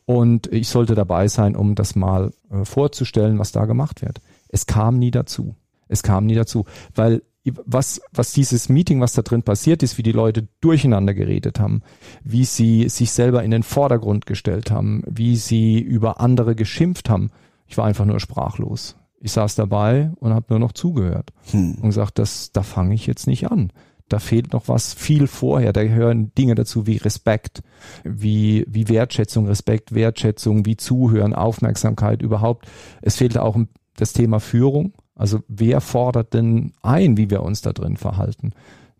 Und 0.06 0.52
ich 0.52 0.68
sollte 0.68 0.94
dabei 0.94 1.28
sein, 1.28 1.54
um 1.54 1.74
das 1.76 1.94
mal 1.94 2.32
äh, 2.50 2.64
vorzustellen, 2.64 3.38
was 3.38 3.52
da 3.52 3.66
gemacht 3.66 4.02
wird. 4.02 4.20
Es 4.48 4.66
kam 4.66 4.98
nie 4.98 5.10
dazu. 5.10 5.54
Es 5.88 6.02
kam 6.02 6.26
nie 6.26 6.34
dazu, 6.34 6.64
weil 6.94 7.22
was, 7.66 8.00
was 8.12 8.32
dieses 8.32 8.68
Meeting, 8.68 9.00
was 9.00 9.12
da 9.12 9.22
drin 9.22 9.42
passiert 9.42 9.82
ist, 9.82 9.98
wie 9.98 10.02
die 10.02 10.12
Leute 10.12 10.48
durcheinander 10.60 11.12
geredet 11.12 11.60
haben, 11.60 11.82
wie 12.22 12.44
sie 12.44 12.88
sich 12.88 13.12
selber 13.12 13.42
in 13.42 13.50
den 13.50 13.62
Vordergrund 13.62 14.26
gestellt 14.26 14.70
haben, 14.70 15.02
wie 15.06 15.36
sie 15.36 15.78
über 15.78 16.20
andere 16.20 16.54
geschimpft 16.54 17.10
haben. 17.10 17.30
Ich 17.66 17.76
war 17.76 17.84
einfach 17.84 18.06
nur 18.06 18.20
sprachlos. 18.20 18.96
Ich 19.20 19.32
saß 19.32 19.54
dabei 19.54 20.10
und 20.20 20.32
habe 20.32 20.46
nur 20.50 20.58
noch 20.58 20.72
zugehört 20.72 21.30
hm. 21.50 21.76
und 21.76 21.88
gesagt, 21.88 22.18
das, 22.18 22.52
da 22.52 22.62
fange 22.62 22.94
ich 22.94 23.06
jetzt 23.06 23.26
nicht 23.26 23.50
an. 23.50 23.72
Da 24.08 24.18
fehlt 24.18 24.52
noch 24.52 24.68
was 24.68 24.92
viel 24.92 25.26
vorher. 25.26 25.72
Da 25.72 25.82
gehören 25.82 26.34
Dinge 26.34 26.54
dazu 26.54 26.86
wie 26.86 26.98
Respekt, 26.98 27.62
wie, 28.04 28.64
wie 28.68 28.88
Wertschätzung, 28.88 29.46
Respekt, 29.46 29.94
Wertschätzung, 29.94 30.66
wie 30.66 30.76
Zuhören, 30.76 31.34
Aufmerksamkeit 31.34 32.20
überhaupt. 32.20 32.66
Es 33.00 33.16
fehlt 33.16 33.38
auch 33.38 33.58
das 33.96 34.12
Thema 34.12 34.40
Führung 34.40 34.92
also 35.14 35.40
wer 35.48 35.80
fordert 35.80 36.34
denn 36.34 36.72
ein, 36.82 37.16
wie 37.16 37.30
wir 37.30 37.42
uns 37.42 37.60
da 37.62 37.72
drin 37.72 37.96
verhalten? 37.96 38.52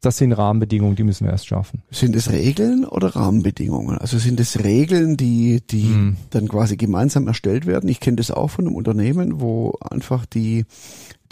das 0.04 0.18
sind 0.18 0.32
Rahmenbedingungen, 0.32 0.96
die 0.96 1.02
müssen 1.02 1.24
wir 1.24 1.32
erst 1.32 1.46
schaffen. 1.46 1.82
Sind 1.90 2.14
es 2.14 2.30
Regeln 2.30 2.84
oder 2.84 3.16
Rahmenbedingungen? 3.16 3.96
Also 3.98 4.18
sind 4.18 4.38
es 4.38 4.62
Regeln, 4.62 5.16
die, 5.16 5.62
die 5.66 5.84
Hm. 5.84 6.16
dann 6.30 6.48
quasi 6.48 6.76
gemeinsam 6.76 7.26
erstellt 7.26 7.66
werden? 7.66 7.88
Ich 7.88 8.00
kenne 8.00 8.16
das 8.16 8.30
auch 8.30 8.48
von 8.48 8.66
einem 8.66 8.76
Unternehmen, 8.76 9.40
wo 9.40 9.72
einfach 9.80 10.26
die, 10.26 10.66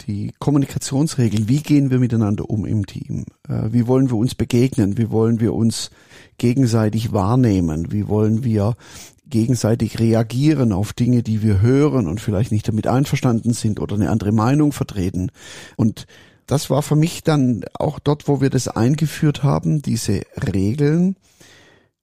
die 0.07 0.33
Kommunikationsregeln, 0.39 1.47
wie 1.47 1.61
gehen 1.61 1.91
wir 1.91 1.99
miteinander 1.99 2.49
um 2.49 2.65
im 2.65 2.85
Team? 2.85 3.25
Äh, 3.47 3.71
Wie 3.71 3.87
wollen 3.87 4.09
wir 4.09 4.17
uns 4.17 4.35
begegnen? 4.35 4.97
Wie 4.97 5.11
wollen 5.11 5.39
wir 5.39 5.53
uns 5.53 5.91
gegenseitig 6.37 7.13
wahrnehmen? 7.13 7.91
Wie 7.91 8.07
wollen 8.07 8.43
wir 8.43 8.75
gegenseitig 9.33 9.99
reagieren 9.99 10.71
auf 10.71 10.93
Dinge, 10.93 11.23
die 11.23 11.41
wir 11.41 11.59
hören 11.59 12.07
und 12.07 12.21
vielleicht 12.21 12.51
nicht 12.51 12.67
damit 12.67 12.85
einverstanden 12.85 13.53
sind 13.53 13.79
oder 13.79 13.95
eine 13.95 14.11
andere 14.11 14.31
Meinung 14.31 14.71
vertreten? 14.71 15.31
Und 15.75 16.05
das 16.45 16.69
war 16.69 16.83
für 16.83 16.95
mich 16.95 17.23
dann 17.23 17.65
auch 17.73 17.97
dort, 17.97 18.27
wo 18.27 18.41
wir 18.41 18.51
das 18.51 18.67
eingeführt 18.67 19.41
haben, 19.41 19.81
diese 19.81 20.21
Regeln. 20.53 21.15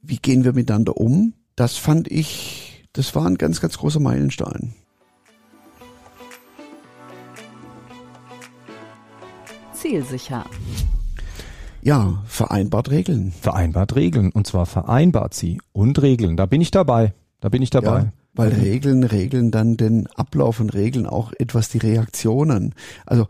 Wie 0.02 0.16
gehen 0.16 0.42
wir 0.42 0.54
miteinander 0.54 0.96
um? 0.96 1.34
Das 1.54 1.76
fand 1.76 2.10
ich, 2.10 2.84
das 2.94 3.14
war 3.14 3.26
ein 3.26 3.38
ganz, 3.38 3.60
ganz 3.60 3.78
großer 3.78 4.00
Meilenstein. 4.00 4.75
Zielsicher. 9.72 10.44
Ja, 11.80 12.25
vereinbart 12.26 12.90
Regeln. 12.90 13.30
Vereinbart 13.30 13.94
Regeln. 13.94 14.32
Und 14.32 14.49
zwar 14.49 14.66
vereinbart 14.66 15.32
sie 15.32 15.60
und 15.72 16.02
Regeln. 16.02 16.37
Da 16.37 16.46
bin 16.46 16.60
ich 16.60 16.72
dabei. 16.72 17.14
Da 17.40 17.49
bin 17.49 17.62
ich 17.62 17.70
dabei. 17.70 17.99
Ja, 17.99 18.12
weil 18.35 18.52
Regeln 18.52 19.04
regeln 19.04 19.50
dann 19.50 19.76
den 19.76 20.06
Ablauf 20.09 20.61
und 20.61 20.75
regeln 20.75 21.06
auch 21.06 21.32
etwas 21.38 21.68
die 21.68 21.78
Reaktionen. 21.78 22.75
Also 23.06 23.26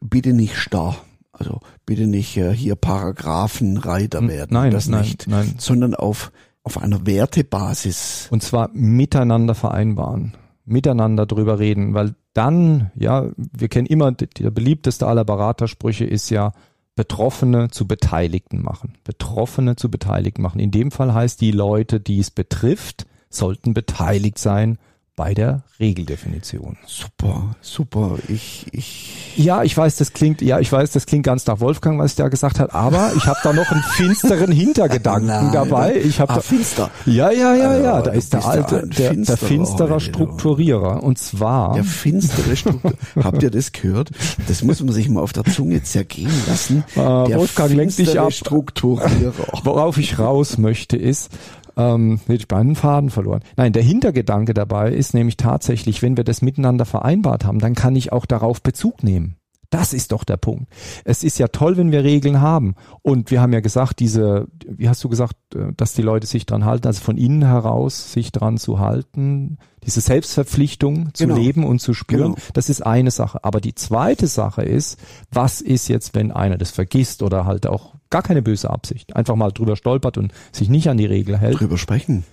bitte 0.00 0.32
nicht 0.32 0.56
starr. 0.56 0.96
Also 1.32 1.60
bitte 1.86 2.06
nicht 2.06 2.36
äh, 2.36 2.52
hier 2.52 2.76
Paragraphenreiter 2.76 4.26
werden. 4.26 4.50
nein, 4.52 4.72
das 4.72 4.88
nein, 4.88 5.02
nicht. 5.02 5.26
nein. 5.28 5.54
Sondern 5.58 5.94
auf, 5.94 6.32
auf 6.62 6.78
einer 6.78 7.06
Wertebasis. 7.06 8.28
Und 8.30 8.42
zwar 8.42 8.70
miteinander 8.72 9.54
vereinbaren, 9.54 10.34
miteinander 10.64 11.26
drüber 11.26 11.58
reden, 11.58 11.94
weil 11.94 12.14
dann, 12.34 12.90
ja, 12.94 13.30
wir 13.36 13.68
kennen 13.68 13.86
immer, 13.86 14.12
der 14.12 14.50
beliebteste 14.50 15.06
aller 15.06 15.24
Beratersprüche 15.24 16.04
ist 16.04 16.30
ja, 16.30 16.52
Betroffene 16.94 17.70
zu 17.70 17.86
Beteiligten 17.88 18.62
machen. 18.62 18.98
Betroffene 19.04 19.76
zu 19.76 19.90
Beteiligten 19.90 20.42
machen. 20.42 20.60
In 20.60 20.70
dem 20.70 20.90
Fall 20.90 21.14
heißt, 21.14 21.40
die 21.40 21.52
Leute, 21.52 22.00
die 22.00 22.18
es 22.18 22.30
betrifft, 22.30 23.06
sollten 23.30 23.72
beteiligt 23.74 24.38
sein 24.38 24.78
bei 25.20 25.34
der 25.34 25.62
Regeldefinition. 25.78 26.78
Super, 26.86 27.54
super. 27.60 28.16
Ich, 28.28 28.66
ich, 28.72 29.34
Ja, 29.36 29.62
ich 29.62 29.76
weiß, 29.76 29.96
das 29.96 30.14
klingt, 30.14 30.40
ja, 30.40 30.60
ich 30.60 30.72
weiß, 30.72 30.92
das 30.92 31.04
klingt 31.04 31.26
ganz 31.26 31.46
nach 31.46 31.60
Wolfgang, 31.60 31.98
was 31.98 32.14
der 32.14 32.30
gesagt 32.30 32.58
hat, 32.58 32.74
aber 32.74 33.12
ich 33.14 33.26
habe 33.26 33.38
da 33.42 33.52
noch 33.52 33.70
einen 33.70 33.82
finsteren 33.96 34.50
Hintergedanken 34.50 35.26
Nein, 35.26 35.52
dabei. 35.52 35.96
Ich 35.96 36.20
habe 36.20 36.32
ah, 36.32 36.36
da, 36.36 36.40
finster. 36.40 36.90
Ja, 37.04 37.30
ja, 37.30 37.54
ja, 37.54 37.68
Also, 37.68 37.84
ja, 37.84 38.00
da 38.00 38.10
ist 38.12 38.32
der 38.32 38.46
alte, 38.46 38.86
der, 38.86 39.14
der 39.14 39.36
Finsterer 39.36 39.94
du. 39.94 40.00
Strukturierer. 40.00 41.02
Und 41.02 41.18
zwar, 41.18 41.74
Der 41.74 41.84
finstere 41.84 42.56
Struktur. 42.56 42.92
Habt 43.22 43.42
ihr 43.42 43.50
das 43.50 43.72
gehört? 43.72 44.10
Das 44.48 44.62
muss 44.62 44.82
man 44.82 44.94
sich 44.94 45.10
mal 45.10 45.20
auf 45.20 45.34
der 45.34 45.44
Zunge 45.44 45.82
zergehen 45.82 46.32
lassen. 46.46 46.82
Äh, 46.94 46.98
Wolfgang 46.98 47.74
lenkt 47.74 47.98
dich 47.98 48.18
ab. 48.18 48.32
Strukturierer. 48.32 49.32
worauf 49.64 49.98
ich 49.98 50.18
raus 50.18 50.56
möchte, 50.56 50.96
ist, 50.96 51.30
ähm, 51.76 52.20
ich 52.28 52.46
meinen 52.50 52.76
Faden 52.76 53.10
verloren. 53.10 53.40
Nein, 53.56 53.72
der 53.72 53.82
Hintergedanke 53.82 54.54
dabei 54.54 54.92
ist 54.92 55.14
nämlich 55.14 55.36
tatsächlich, 55.36 56.02
wenn 56.02 56.16
wir 56.16 56.24
das 56.24 56.42
miteinander 56.42 56.84
vereinbart 56.84 57.44
haben, 57.44 57.58
dann 57.58 57.74
kann 57.74 57.96
ich 57.96 58.12
auch 58.12 58.26
darauf 58.26 58.62
Bezug 58.62 59.02
nehmen. 59.02 59.36
Das 59.70 59.92
ist 59.92 60.10
doch 60.10 60.24
der 60.24 60.36
Punkt. 60.36 60.66
Es 61.04 61.22
ist 61.22 61.38
ja 61.38 61.46
toll, 61.48 61.76
wenn 61.76 61.92
wir 61.92 62.02
Regeln 62.02 62.40
haben. 62.40 62.74
Und 63.02 63.30
wir 63.30 63.40
haben 63.40 63.52
ja 63.52 63.60
gesagt, 63.60 64.00
diese, 64.00 64.48
wie 64.66 64.88
hast 64.88 65.02
du 65.04 65.08
gesagt, 65.08 65.36
äh, 65.54 65.72
dass 65.76 65.92
die 65.94 66.02
Leute 66.02 66.26
sich 66.26 66.44
dran 66.44 66.64
halten, 66.64 66.88
also 66.88 67.00
von 67.00 67.16
innen 67.16 67.44
heraus 67.44 68.12
sich 68.12 68.32
dran 68.32 68.58
zu 68.58 68.80
halten, 68.80 69.58
diese 69.86 70.00
Selbstverpflichtung 70.00 71.14
zu 71.14 71.24
Genau. 71.26 71.36
leben 71.38 71.64
und 71.64 71.80
zu 71.80 71.94
spüren, 71.94 72.34
Genau. 72.34 72.46
das 72.52 72.68
ist 72.68 72.84
eine 72.84 73.10
Sache. 73.12 73.44
Aber 73.44 73.60
die 73.60 73.74
zweite 73.74 74.26
Sache 74.26 74.62
ist, 74.62 74.98
was 75.30 75.60
ist 75.60 75.88
jetzt, 75.88 76.14
wenn 76.14 76.32
einer 76.32 76.58
das 76.58 76.72
vergisst 76.72 77.22
oder 77.22 77.44
halt 77.46 77.66
auch 77.66 77.94
gar 78.10 78.22
keine 78.22 78.42
böse 78.42 78.68
Absicht, 78.70 79.14
einfach 79.14 79.36
mal 79.36 79.52
drüber 79.52 79.76
stolpert 79.76 80.18
und 80.18 80.32
sich 80.52 80.68
nicht 80.68 80.88
an 80.88 80.96
die 80.96 81.06
Regel 81.06 81.38
hält. 81.38 81.60
Drüber 81.60 81.78
sprechen. 81.78 82.24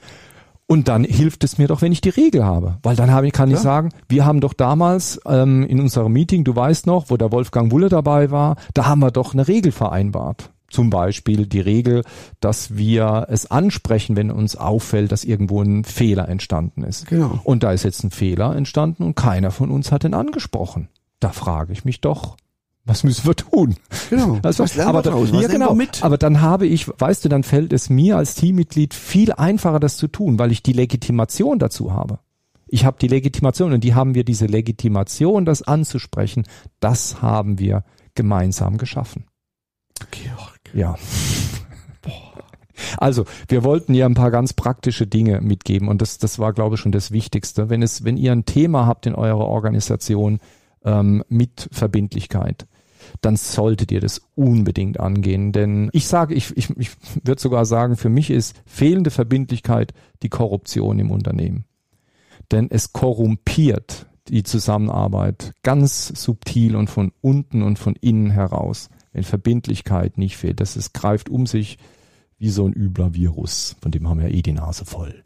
Und 0.70 0.90
dann 0.90 1.06
hilft 1.06 1.44
es 1.46 1.58
mir 1.58 1.68
doch, 1.68 1.82
wenn 1.82 1.94
ich 1.94 2.02
die 2.02 2.10
Regel 2.10 2.44
habe. 2.44 2.78
Weil 2.84 2.98
dann 2.98 3.10
habe 3.12 3.26
ich, 3.26 3.32
kann 3.34 3.48
ich 3.50 3.56
Ja. 3.56 3.62
sagen, 3.62 3.90
wir 4.10 4.26
haben 4.26 4.42
doch 4.42 4.54
damals 4.54 5.20
ähm, 5.26 5.64
in 5.66 5.80
unserem 5.80 6.12
Meeting, 6.12 6.44
du 6.44 6.56
weißt 6.56 6.86
noch, 6.88 7.10
wo 7.10 7.16
der 7.16 7.32
Wolfgang 7.32 7.72
Wulle 7.72 7.88
dabei 7.88 8.32
war, 8.32 8.58
da 8.74 8.86
haben 8.86 9.00
wir 9.00 9.12
doch 9.12 9.34
eine 9.34 9.48
Regel 9.48 9.72
vereinbart. 9.72 10.52
Zum 10.70 10.90
Beispiel 10.90 11.48
die 11.48 11.62
Regel, 11.62 12.04
dass 12.42 12.76
wir 12.76 13.28
es 13.30 13.50
ansprechen, 13.50 14.18
wenn 14.18 14.30
uns 14.30 14.58
auffällt, 14.58 15.14
dass 15.14 15.24
irgendwo 15.24 15.62
ein 15.62 15.86
Fehler 15.86 16.28
entstanden 16.28 16.84
ist. 16.84 17.08
Genau. 17.08 17.40
Und 17.46 17.64
da 17.64 17.72
ist 17.72 17.84
jetzt 17.84 18.04
ein 18.04 18.12
Fehler 18.12 18.54
entstanden 18.54 19.04
und 19.04 19.16
keiner 19.16 19.52
von 19.52 19.72
uns 19.72 19.94
hat 19.94 20.04
den 20.04 20.14
angesprochen. 20.14 20.90
Da 21.22 21.30
frage 21.30 21.72
ich 21.72 21.86
mich 21.86 22.02
doch, 22.02 22.36
was 22.88 23.04
müssen 23.04 23.26
wir 23.28 23.36
tun? 23.36 23.76
Genau. 24.10 24.39
Also, 24.43 24.63
was 24.63 24.76
lernen 24.76 24.89
aber, 24.89 25.06
wir 25.06 25.12
draus? 25.12 25.34
Was 25.34 25.41
ja, 25.41 25.47
genau. 25.50 25.76
mit? 25.76 26.04
aber 26.04 26.17
dann 26.17 26.41
habe 26.41 26.65
ich, 26.65 26.88
weißt 26.88 27.26
du, 27.26 27.30
dann 27.30 27.43
fällt 27.43 27.73
es 27.73 27.89
mir 27.89 28.17
als 28.17 28.36
Teammitglied 28.36 28.93
viel 28.93 29.34
einfacher, 29.34 29.80
das 29.80 29.97
zu 29.97 30.08
tun, 30.08 30.39
weil 30.39 30.52
ich 30.52 30.63
die 30.63 30.73
Legitimation 30.73 31.60
dazu 31.60 31.93
habe. 31.93 32.19
Ich 32.67 32.86
habe 32.86 32.97
die 33.00 33.08
Legitimation 33.08 33.73
und 33.73 33.84
die 33.84 33.93
haben 33.93 34.15
wir, 34.15 34.23
diese 34.23 34.45
Legitimation, 34.45 35.45
das 35.45 35.62
anzusprechen, 35.62 36.43
das 36.80 37.21
haben 37.21 37.60
wir 37.60 37.84
gemeinsam 38.15 38.78
geschaffen. 38.78 39.26
Georg. 40.12 40.60
Ja. 40.73 40.95
Also, 43.00 43.26
wir 43.47 43.63
wollten 43.63 43.95
ja 43.95 44.06
ein 44.06 44.13
paar 44.13 44.30
ganz 44.30 44.54
praktische 44.54 45.08
Dinge 45.08 45.41
mitgeben 45.41 45.88
und 45.88 46.00
das, 46.00 46.19
das 46.19 46.38
war, 46.38 46.54
glaube 46.54 46.76
ich, 46.76 46.82
schon 46.82 46.91
das 46.91 47.12
Wichtigste. 47.12 47.71
Wenn 47.71 47.82
es, 47.82 48.04
wenn 48.04 48.17
ihr 48.17 48.32
ein 48.32 48.45
Thema 48.45 48.86
habt 48.86 49.08
in 49.08 49.15
eurer 49.15 49.47
Organisation 49.47 50.39
ähm, 50.86 51.23
mit 51.28 51.69
Verbindlichkeit, 51.71 52.67
dann 53.22 53.36
solltet 53.36 53.91
ihr 53.91 54.00
das 54.00 54.22
unbedingt 54.36 55.00
angehen. 55.00 55.52
Denn 55.52 55.89
ich 55.93 56.08
sage, 56.08 56.34
ich, 56.34 56.56
ich, 56.56 56.70
ich 56.78 56.91
würde 57.24 57.41
sogar 57.41 57.65
sagen, 57.65 57.98
für 57.98 58.10
mich 58.10 58.30
ist 58.30 58.56
fehlende 58.65 59.12
Verbindlichkeit 59.12 59.93
die 60.24 60.30
Korruption 60.30 61.00
im 61.00 61.12
Unternehmen. 61.12 61.65
Denn 62.52 62.67
es 62.70 62.93
korrumpiert 62.93 64.06
die 64.30 64.43
Zusammenarbeit 64.43 65.54
ganz 65.63 66.08
subtil 66.08 66.76
und 66.76 66.89
von 66.89 67.12
unten 67.22 67.63
und 67.63 67.80
von 67.80 67.96
innen 67.96 68.30
heraus, 68.32 68.89
wenn 69.13 69.24
Verbindlichkeit 69.24 70.17
nicht 70.17 70.38
fehlt. 70.38 70.60
Das 70.60 70.76
ist, 70.76 70.93
greift 70.93 71.30
um 71.30 71.46
sich 71.46 71.78
wie 72.38 72.50
so 72.50 72.67
ein 72.67 72.74
übler 72.74 73.13
Virus, 73.13 73.76
von 73.82 73.91
dem 73.91 74.08
haben 74.08 74.20
wir 74.20 74.30
eh 74.30 74.41
die 74.41 74.54
Nase 74.54 74.86
voll. 74.86 75.24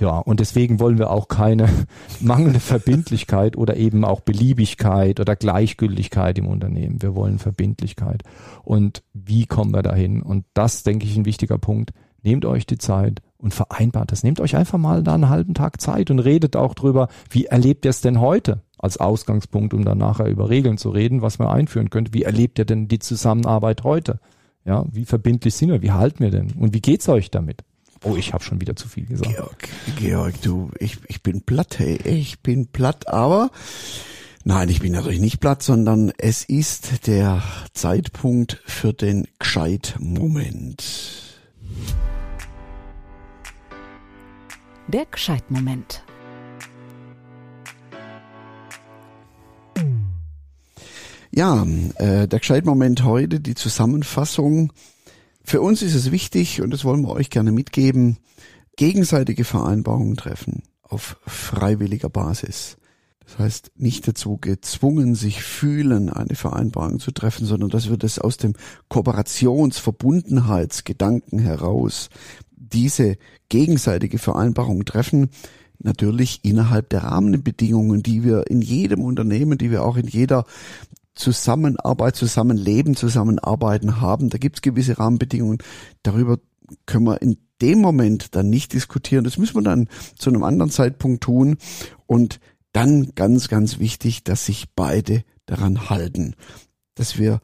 Ja, 0.00 0.18
und 0.18 0.40
deswegen 0.40 0.80
wollen 0.80 0.98
wir 0.98 1.10
auch 1.10 1.28
keine 1.28 1.68
mangelnde 2.20 2.60
Verbindlichkeit 2.60 3.56
oder 3.56 3.76
eben 3.76 4.04
auch 4.04 4.20
Beliebigkeit 4.20 5.20
oder 5.20 5.36
Gleichgültigkeit 5.36 6.38
im 6.38 6.46
Unternehmen. 6.46 7.02
Wir 7.02 7.14
wollen 7.14 7.38
Verbindlichkeit. 7.38 8.22
Und 8.62 9.02
wie 9.12 9.46
kommen 9.46 9.72
wir 9.72 9.82
dahin? 9.82 10.22
Und 10.22 10.44
das, 10.54 10.82
denke 10.82 11.06
ich, 11.06 11.16
ein 11.16 11.24
wichtiger 11.24 11.58
Punkt. 11.58 11.92
Nehmt 12.22 12.46
euch 12.46 12.66
die 12.66 12.78
Zeit 12.78 13.20
und 13.36 13.52
vereinbart 13.52 14.10
das. 14.10 14.22
Nehmt 14.22 14.40
euch 14.40 14.56
einfach 14.56 14.78
mal 14.78 15.02
da 15.02 15.14
einen 15.14 15.28
halben 15.28 15.52
Tag 15.52 15.80
Zeit 15.80 16.10
und 16.10 16.18
redet 16.18 16.56
auch 16.56 16.72
drüber, 16.72 17.08
wie 17.28 17.44
erlebt 17.44 17.84
ihr 17.84 17.90
es 17.90 18.00
denn 18.00 18.20
heute? 18.20 18.62
Als 18.78 18.96
Ausgangspunkt, 18.98 19.74
um 19.74 19.84
dann 19.84 19.98
nachher 19.98 20.26
über 20.26 20.48
Regeln 20.48 20.78
zu 20.78 20.90
reden, 20.90 21.22
was 21.22 21.38
man 21.38 21.48
einführen 21.48 21.90
könnte. 21.90 22.14
Wie 22.14 22.22
erlebt 22.22 22.58
ihr 22.58 22.64
denn 22.64 22.88
die 22.88 22.98
Zusammenarbeit 22.98 23.84
heute? 23.84 24.20
Ja, 24.64 24.86
wie 24.90 25.04
verbindlich 25.04 25.54
sind 25.54 25.70
wir? 25.70 25.82
Wie 25.82 25.92
halten 25.92 26.20
wir 26.20 26.30
denn? 26.30 26.52
Und 26.58 26.72
wie 26.72 26.80
geht's 26.80 27.08
euch 27.08 27.30
damit? 27.30 27.62
Oh, 28.04 28.16
ich 28.16 28.34
habe 28.34 28.44
schon 28.44 28.60
wieder 28.60 28.76
zu 28.76 28.86
viel 28.86 29.06
gesagt. 29.06 29.34
Georg, 29.34 29.68
Georg, 29.96 30.42
du, 30.42 30.70
ich, 30.78 30.98
ich 31.08 31.22
bin 31.22 31.40
platt, 31.40 31.78
hey, 31.78 31.98
ich 32.04 32.40
bin 32.40 32.66
platt, 32.66 33.08
aber 33.08 33.50
nein, 34.44 34.68
ich 34.68 34.80
bin 34.80 34.92
natürlich 34.92 35.20
nicht 35.20 35.40
platt, 35.40 35.62
sondern 35.62 36.12
es 36.18 36.44
ist 36.44 37.06
der 37.06 37.42
Zeitpunkt 37.72 38.60
für 38.66 38.92
den 38.92 39.26
Gescheit-Moment. 39.38 40.84
Der 44.88 45.06
Gescheitmoment. 45.06 46.04
Ja, 51.30 51.66
äh, 51.96 52.28
der 52.28 52.38
Gescheit-Moment 52.38 53.02
heute, 53.02 53.40
die 53.40 53.54
Zusammenfassung. 53.54 54.72
Für 55.44 55.60
uns 55.60 55.82
ist 55.82 55.94
es 55.94 56.10
wichtig, 56.10 56.62
und 56.62 56.70
das 56.70 56.84
wollen 56.84 57.02
wir 57.02 57.10
euch 57.10 57.28
gerne 57.28 57.52
mitgeben, 57.52 58.16
gegenseitige 58.76 59.44
Vereinbarungen 59.44 60.16
treffen 60.16 60.62
auf 60.82 61.18
freiwilliger 61.26 62.08
Basis. 62.08 62.78
Das 63.26 63.38
heißt, 63.38 63.72
nicht 63.76 64.08
dazu 64.08 64.38
gezwungen, 64.38 65.14
sich 65.14 65.42
fühlen, 65.42 66.08
eine 66.10 66.34
Vereinbarung 66.34 66.98
zu 66.98 67.10
treffen, 67.10 67.44
sondern 67.46 67.68
dass 67.70 67.90
wir 67.90 67.98
das 67.98 68.18
aus 68.18 68.38
dem 68.38 68.54
Kooperationsverbundenheitsgedanken 68.88 71.38
heraus 71.38 72.08
diese 72.50 73.16
gegenseitige 73.48 74.18
Vereinbarung 74.18 74.84
treffen, 74.84 75.30
natürlich 75.78 76.40
innerhalb 76.42 76.90
der 76.90 77.04
Rahmenbedingungen, 77.04 78.02
die 78.02 78.24
wir 78.24 78.50
in 78.50 78.60
jedem 78.62 79.02
Unternehmen, 79.02 79.58
die 79.58 79.70
wir 79.70 79.84
auch 79.84 79.96
in 79.96 80.06
jeder 80.06 80.44
Zusammenarbeit, 81.14 82.16
Zusammenleben, 82.16 82.96
Zusammenarbeiten 82.96 84.00
haben. 84.00 84.30
Da 84.30 84.38
gibt's 84.38 84.62
gewisse 84.62 84.98
Rahmenbedingungen. 84.98 85.58
Darüber 86.02 86.38
können 86.86 87.06
wir 87.06 87.22
in 87.22 87.38
dem 87.60 87.80
Moment 87.80 88.34
dann 88.34 88.50
nicht 88.50 88.72
diskutieren. 88.72 89.24
Das 89.24 89.38
müssen 89.38 89.56
wir 89.56 89.62
dann 89.62 89.88
zu 90.18 90.30
einem 90.30 90.42
anderen 90.42 90.70
Zeitpunkt 90.70 91.22
tun. 91.22 91.56
Und 92.06 92.40
dann 92.72 93.14
ganz, 93.14 93.48
ganz 93.48 93.78
wichtig, 93.78 94.24
dass 94.24 94.46
sich 94.46 94.66
beide 94.74 95.24
daran 95.46 95.88
halten. 95.88 96.34
Dass 96.94 97.18
wir 97.18 97.40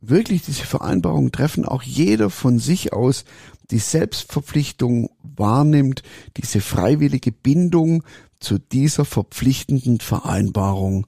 wirklich 0.00 0.42
diese 0.42 0.64
Vereinbarung 0.64 1.30
treffen, 1.30 1.66
auch 1.66 1.82
jeder 1.82 2.30
von 2.30 2.58
sich 2.58 2.92
aus 2.92 3.24
die 3.70 3.78
Selbstverpflichtung 3.78 5.10
wahrnimmt, 5.22 6.02
diese 6.36 6.60
freiwillige 6.60 7.32
Bindung 7.32 8.02
zu 8.40 8.58
dieser 8.58 9.04
verpflichtenden 9.04 10.00
Vereinbarung 10.00 11.06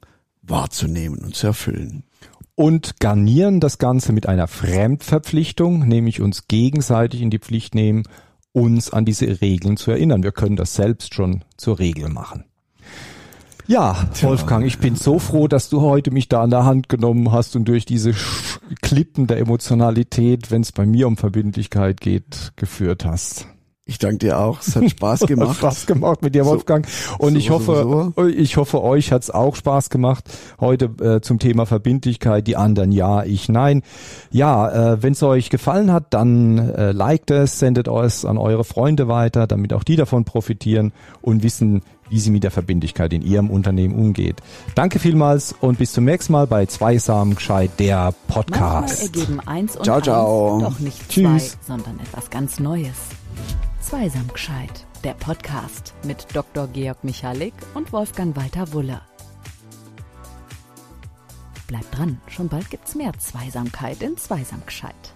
wahrzunehmen 0.52 1.18
und 1.18 1.34
zu 1.34 1.48
erfüllen. 1.48 2.04
Und 2.54 3.00
garnieren 3.00 3.58
das 3.58 3.78
Ganze 3.78 4.12
mit 4.12 4.28
einer 4.28 4.46
Fremdverpflichtung, 4.46 5.88
nämlich 5.88 6.20
uns 6.20 6.46
gegenseitig 6.46 7.22
in 7.22 7.30
die 7.30 7.40
Pflicht 7.40 7.74
nehmen, 7.74 8.04
uns 8.52 8.92
an 8.92 9.04
diese 9.04 9.40
Regeln 9.40 9.76
zu 9.76 9.90
erinnern. 9.90 10.22
Wir 10.22 10.32
können 10.32 10.56
das 10.56 10.74
selbst 10.74 11.14
schon 11.14 11.42
zur 11.56 11.80
Regel 11.80 12.08
machen. 12.08 12.44
Ja, 13.66 14.08
Wolfgang, 14.20 14.66
ich 14.66 14.78
bin 14.78 14.96
so 14.96 15.18
froh, 15.18 15.48
dass 15.48 15.70
du 15.70 15.80
heute 15.80 16.10
mich 16.10 16.28
da 16.28 16.42
an 16.42 16.50
der 16.50 16.64
Hand 16.64 16.88
genommen 16.88 17.32
hast 17.32 17.56
und 17.56 17.64
durch 17.66 17.86
diese 17.86 18.12
Klippen 18.82 19.26
der 19.26 19.38
Emotionalität, 19.38 20.50
wenn 20.50 20.62
es 20.62 20.72
bei 20.72 20.84
mir 20.84 21.06
um 21.06 21.16
Verbindlichkeit 21.16 22.00
geht, 22.00 22.52
geführt 22.56 23.04
hast. 23.04 23.46
Ich 23.84 23.98
danke 23.98 24.18
dir 24.18 24.38
auch. 24.38 24.60
Es 24.60 24.76
hat 24.76 24.88
Spaß 24.88 25.20
gemacht. 25.26 25.48
hat 25.48 25.56
Spaß 25.56 25.86
gemacht 25.86 26.22
mit 26.22 26.36
dir, 26.36 26.46
Wolfgang. 26.46 26.86
Und 27.18 27.32
so, 27.32 27.38
ich 27.38 27.50
hoffe, 27.50 28.12
so. 28.16 28.28
ich 28.28 28.56
hoffe, 28.56 28.80
euch 28.80 29.10
hat's 29.10 29.28
auch 29.28 29.56
Spaß 29.56 29.90
gemacht. 29.90 30.24
Heute 30.60 30.84
äh, 31.00 31.20
zum 31.20 31.40
Thema 31.40 31.66
Verbindlichkeit. 31.66 32.46
Die 32.46 32.56
anderen 32.56 32.92
ja, 32.92 33.24
ich 33.24 33.48
nein. 33.48 33.82
Ja, 34.30 34.92
äh, 34.92 35.02
wenn 35.02 35.14
es 35.14 35.22
euch 35.24 35.50
gefallen 35.50 35.92
hat, 35.92 36.14
dann 36.14 36.58
äh, 36.58 36.92
liked 36.92 37.32
es, 37.32 37.58
sendet 37.58 37.88
es 37.88 38.24
an 38.24 38.38
eure 38.38 38.62
Freunde 38.62 39.08
weiter, 39.08 39.48
damit 39.48 39.72
auch 39.72 39.82
die 39.82 39.96
davon 39.96 40.24
profitieren 40.24 40.92
und 41.20 41.42
wissen, 41.42 41.82
wie 42.08 42.20
sie 42.20 42.30
mit 42.30 42.44
der 42.44 42.52
Verbindlichkeit 42.52 43.12
in 43.12 43.22
ihrem 43.22 43.50
Unternehmen 43.50 43.96
umgeht. 43.96 44.42
Danke 44.76 45.00
vielmals 45.00 45.56
und 45.60 45.78
bis 45.78 45.92
zum 45.92 46.04
nächsten 46.04 46.34
Mal 46.34 46.46
bei 46.46 46.66
Zweisam 46.66 47.34
gescheit 47.34 47.72
der 47.80 48.14
Podcast. 48.28 49.00
Manchmal 49.02 49.22
ergeben 49.22 49.40
eins 49.40 49.76
und 49.76 49.84
ciao, 49.84 49.96
eins 49.96 50.04
ciao. 50.04 50.60
doch 50.60 50.78
nicht 50.78 51.08
Tschüss. 51.08 51.52
zwei, 51.52 51.74
sondern 51.74 51.98
etwas 51.98 52.30
ganz 52.30 52.60
Neues. 52.60 52.96
Zweisam 53.92 54.26
gescheit, 54.28 54.86
der 55.04 55.12
Podcast 55.12 55.92
mit 56.02 56.26
Dr. 56.32 56.66
Georg 56.68 57.04
Michalik 57.04 57.52
und 57.74 57.92
Wolfgang 57.92 58.34
Walter 58.34 58.72
Wulle. 58.72 59.02
Bleibt 61.66 61.98
dran, 61.98 62.18
schon 62.26 62.48
bald 62.48 62.70
gibt's 62.70 62.94
mehr 62.94 63.12
Zweisamkeit 63.18 64.00
in 64.00 64.16
Zweisam 64.16 64.64
gescheit. 64.64 65.14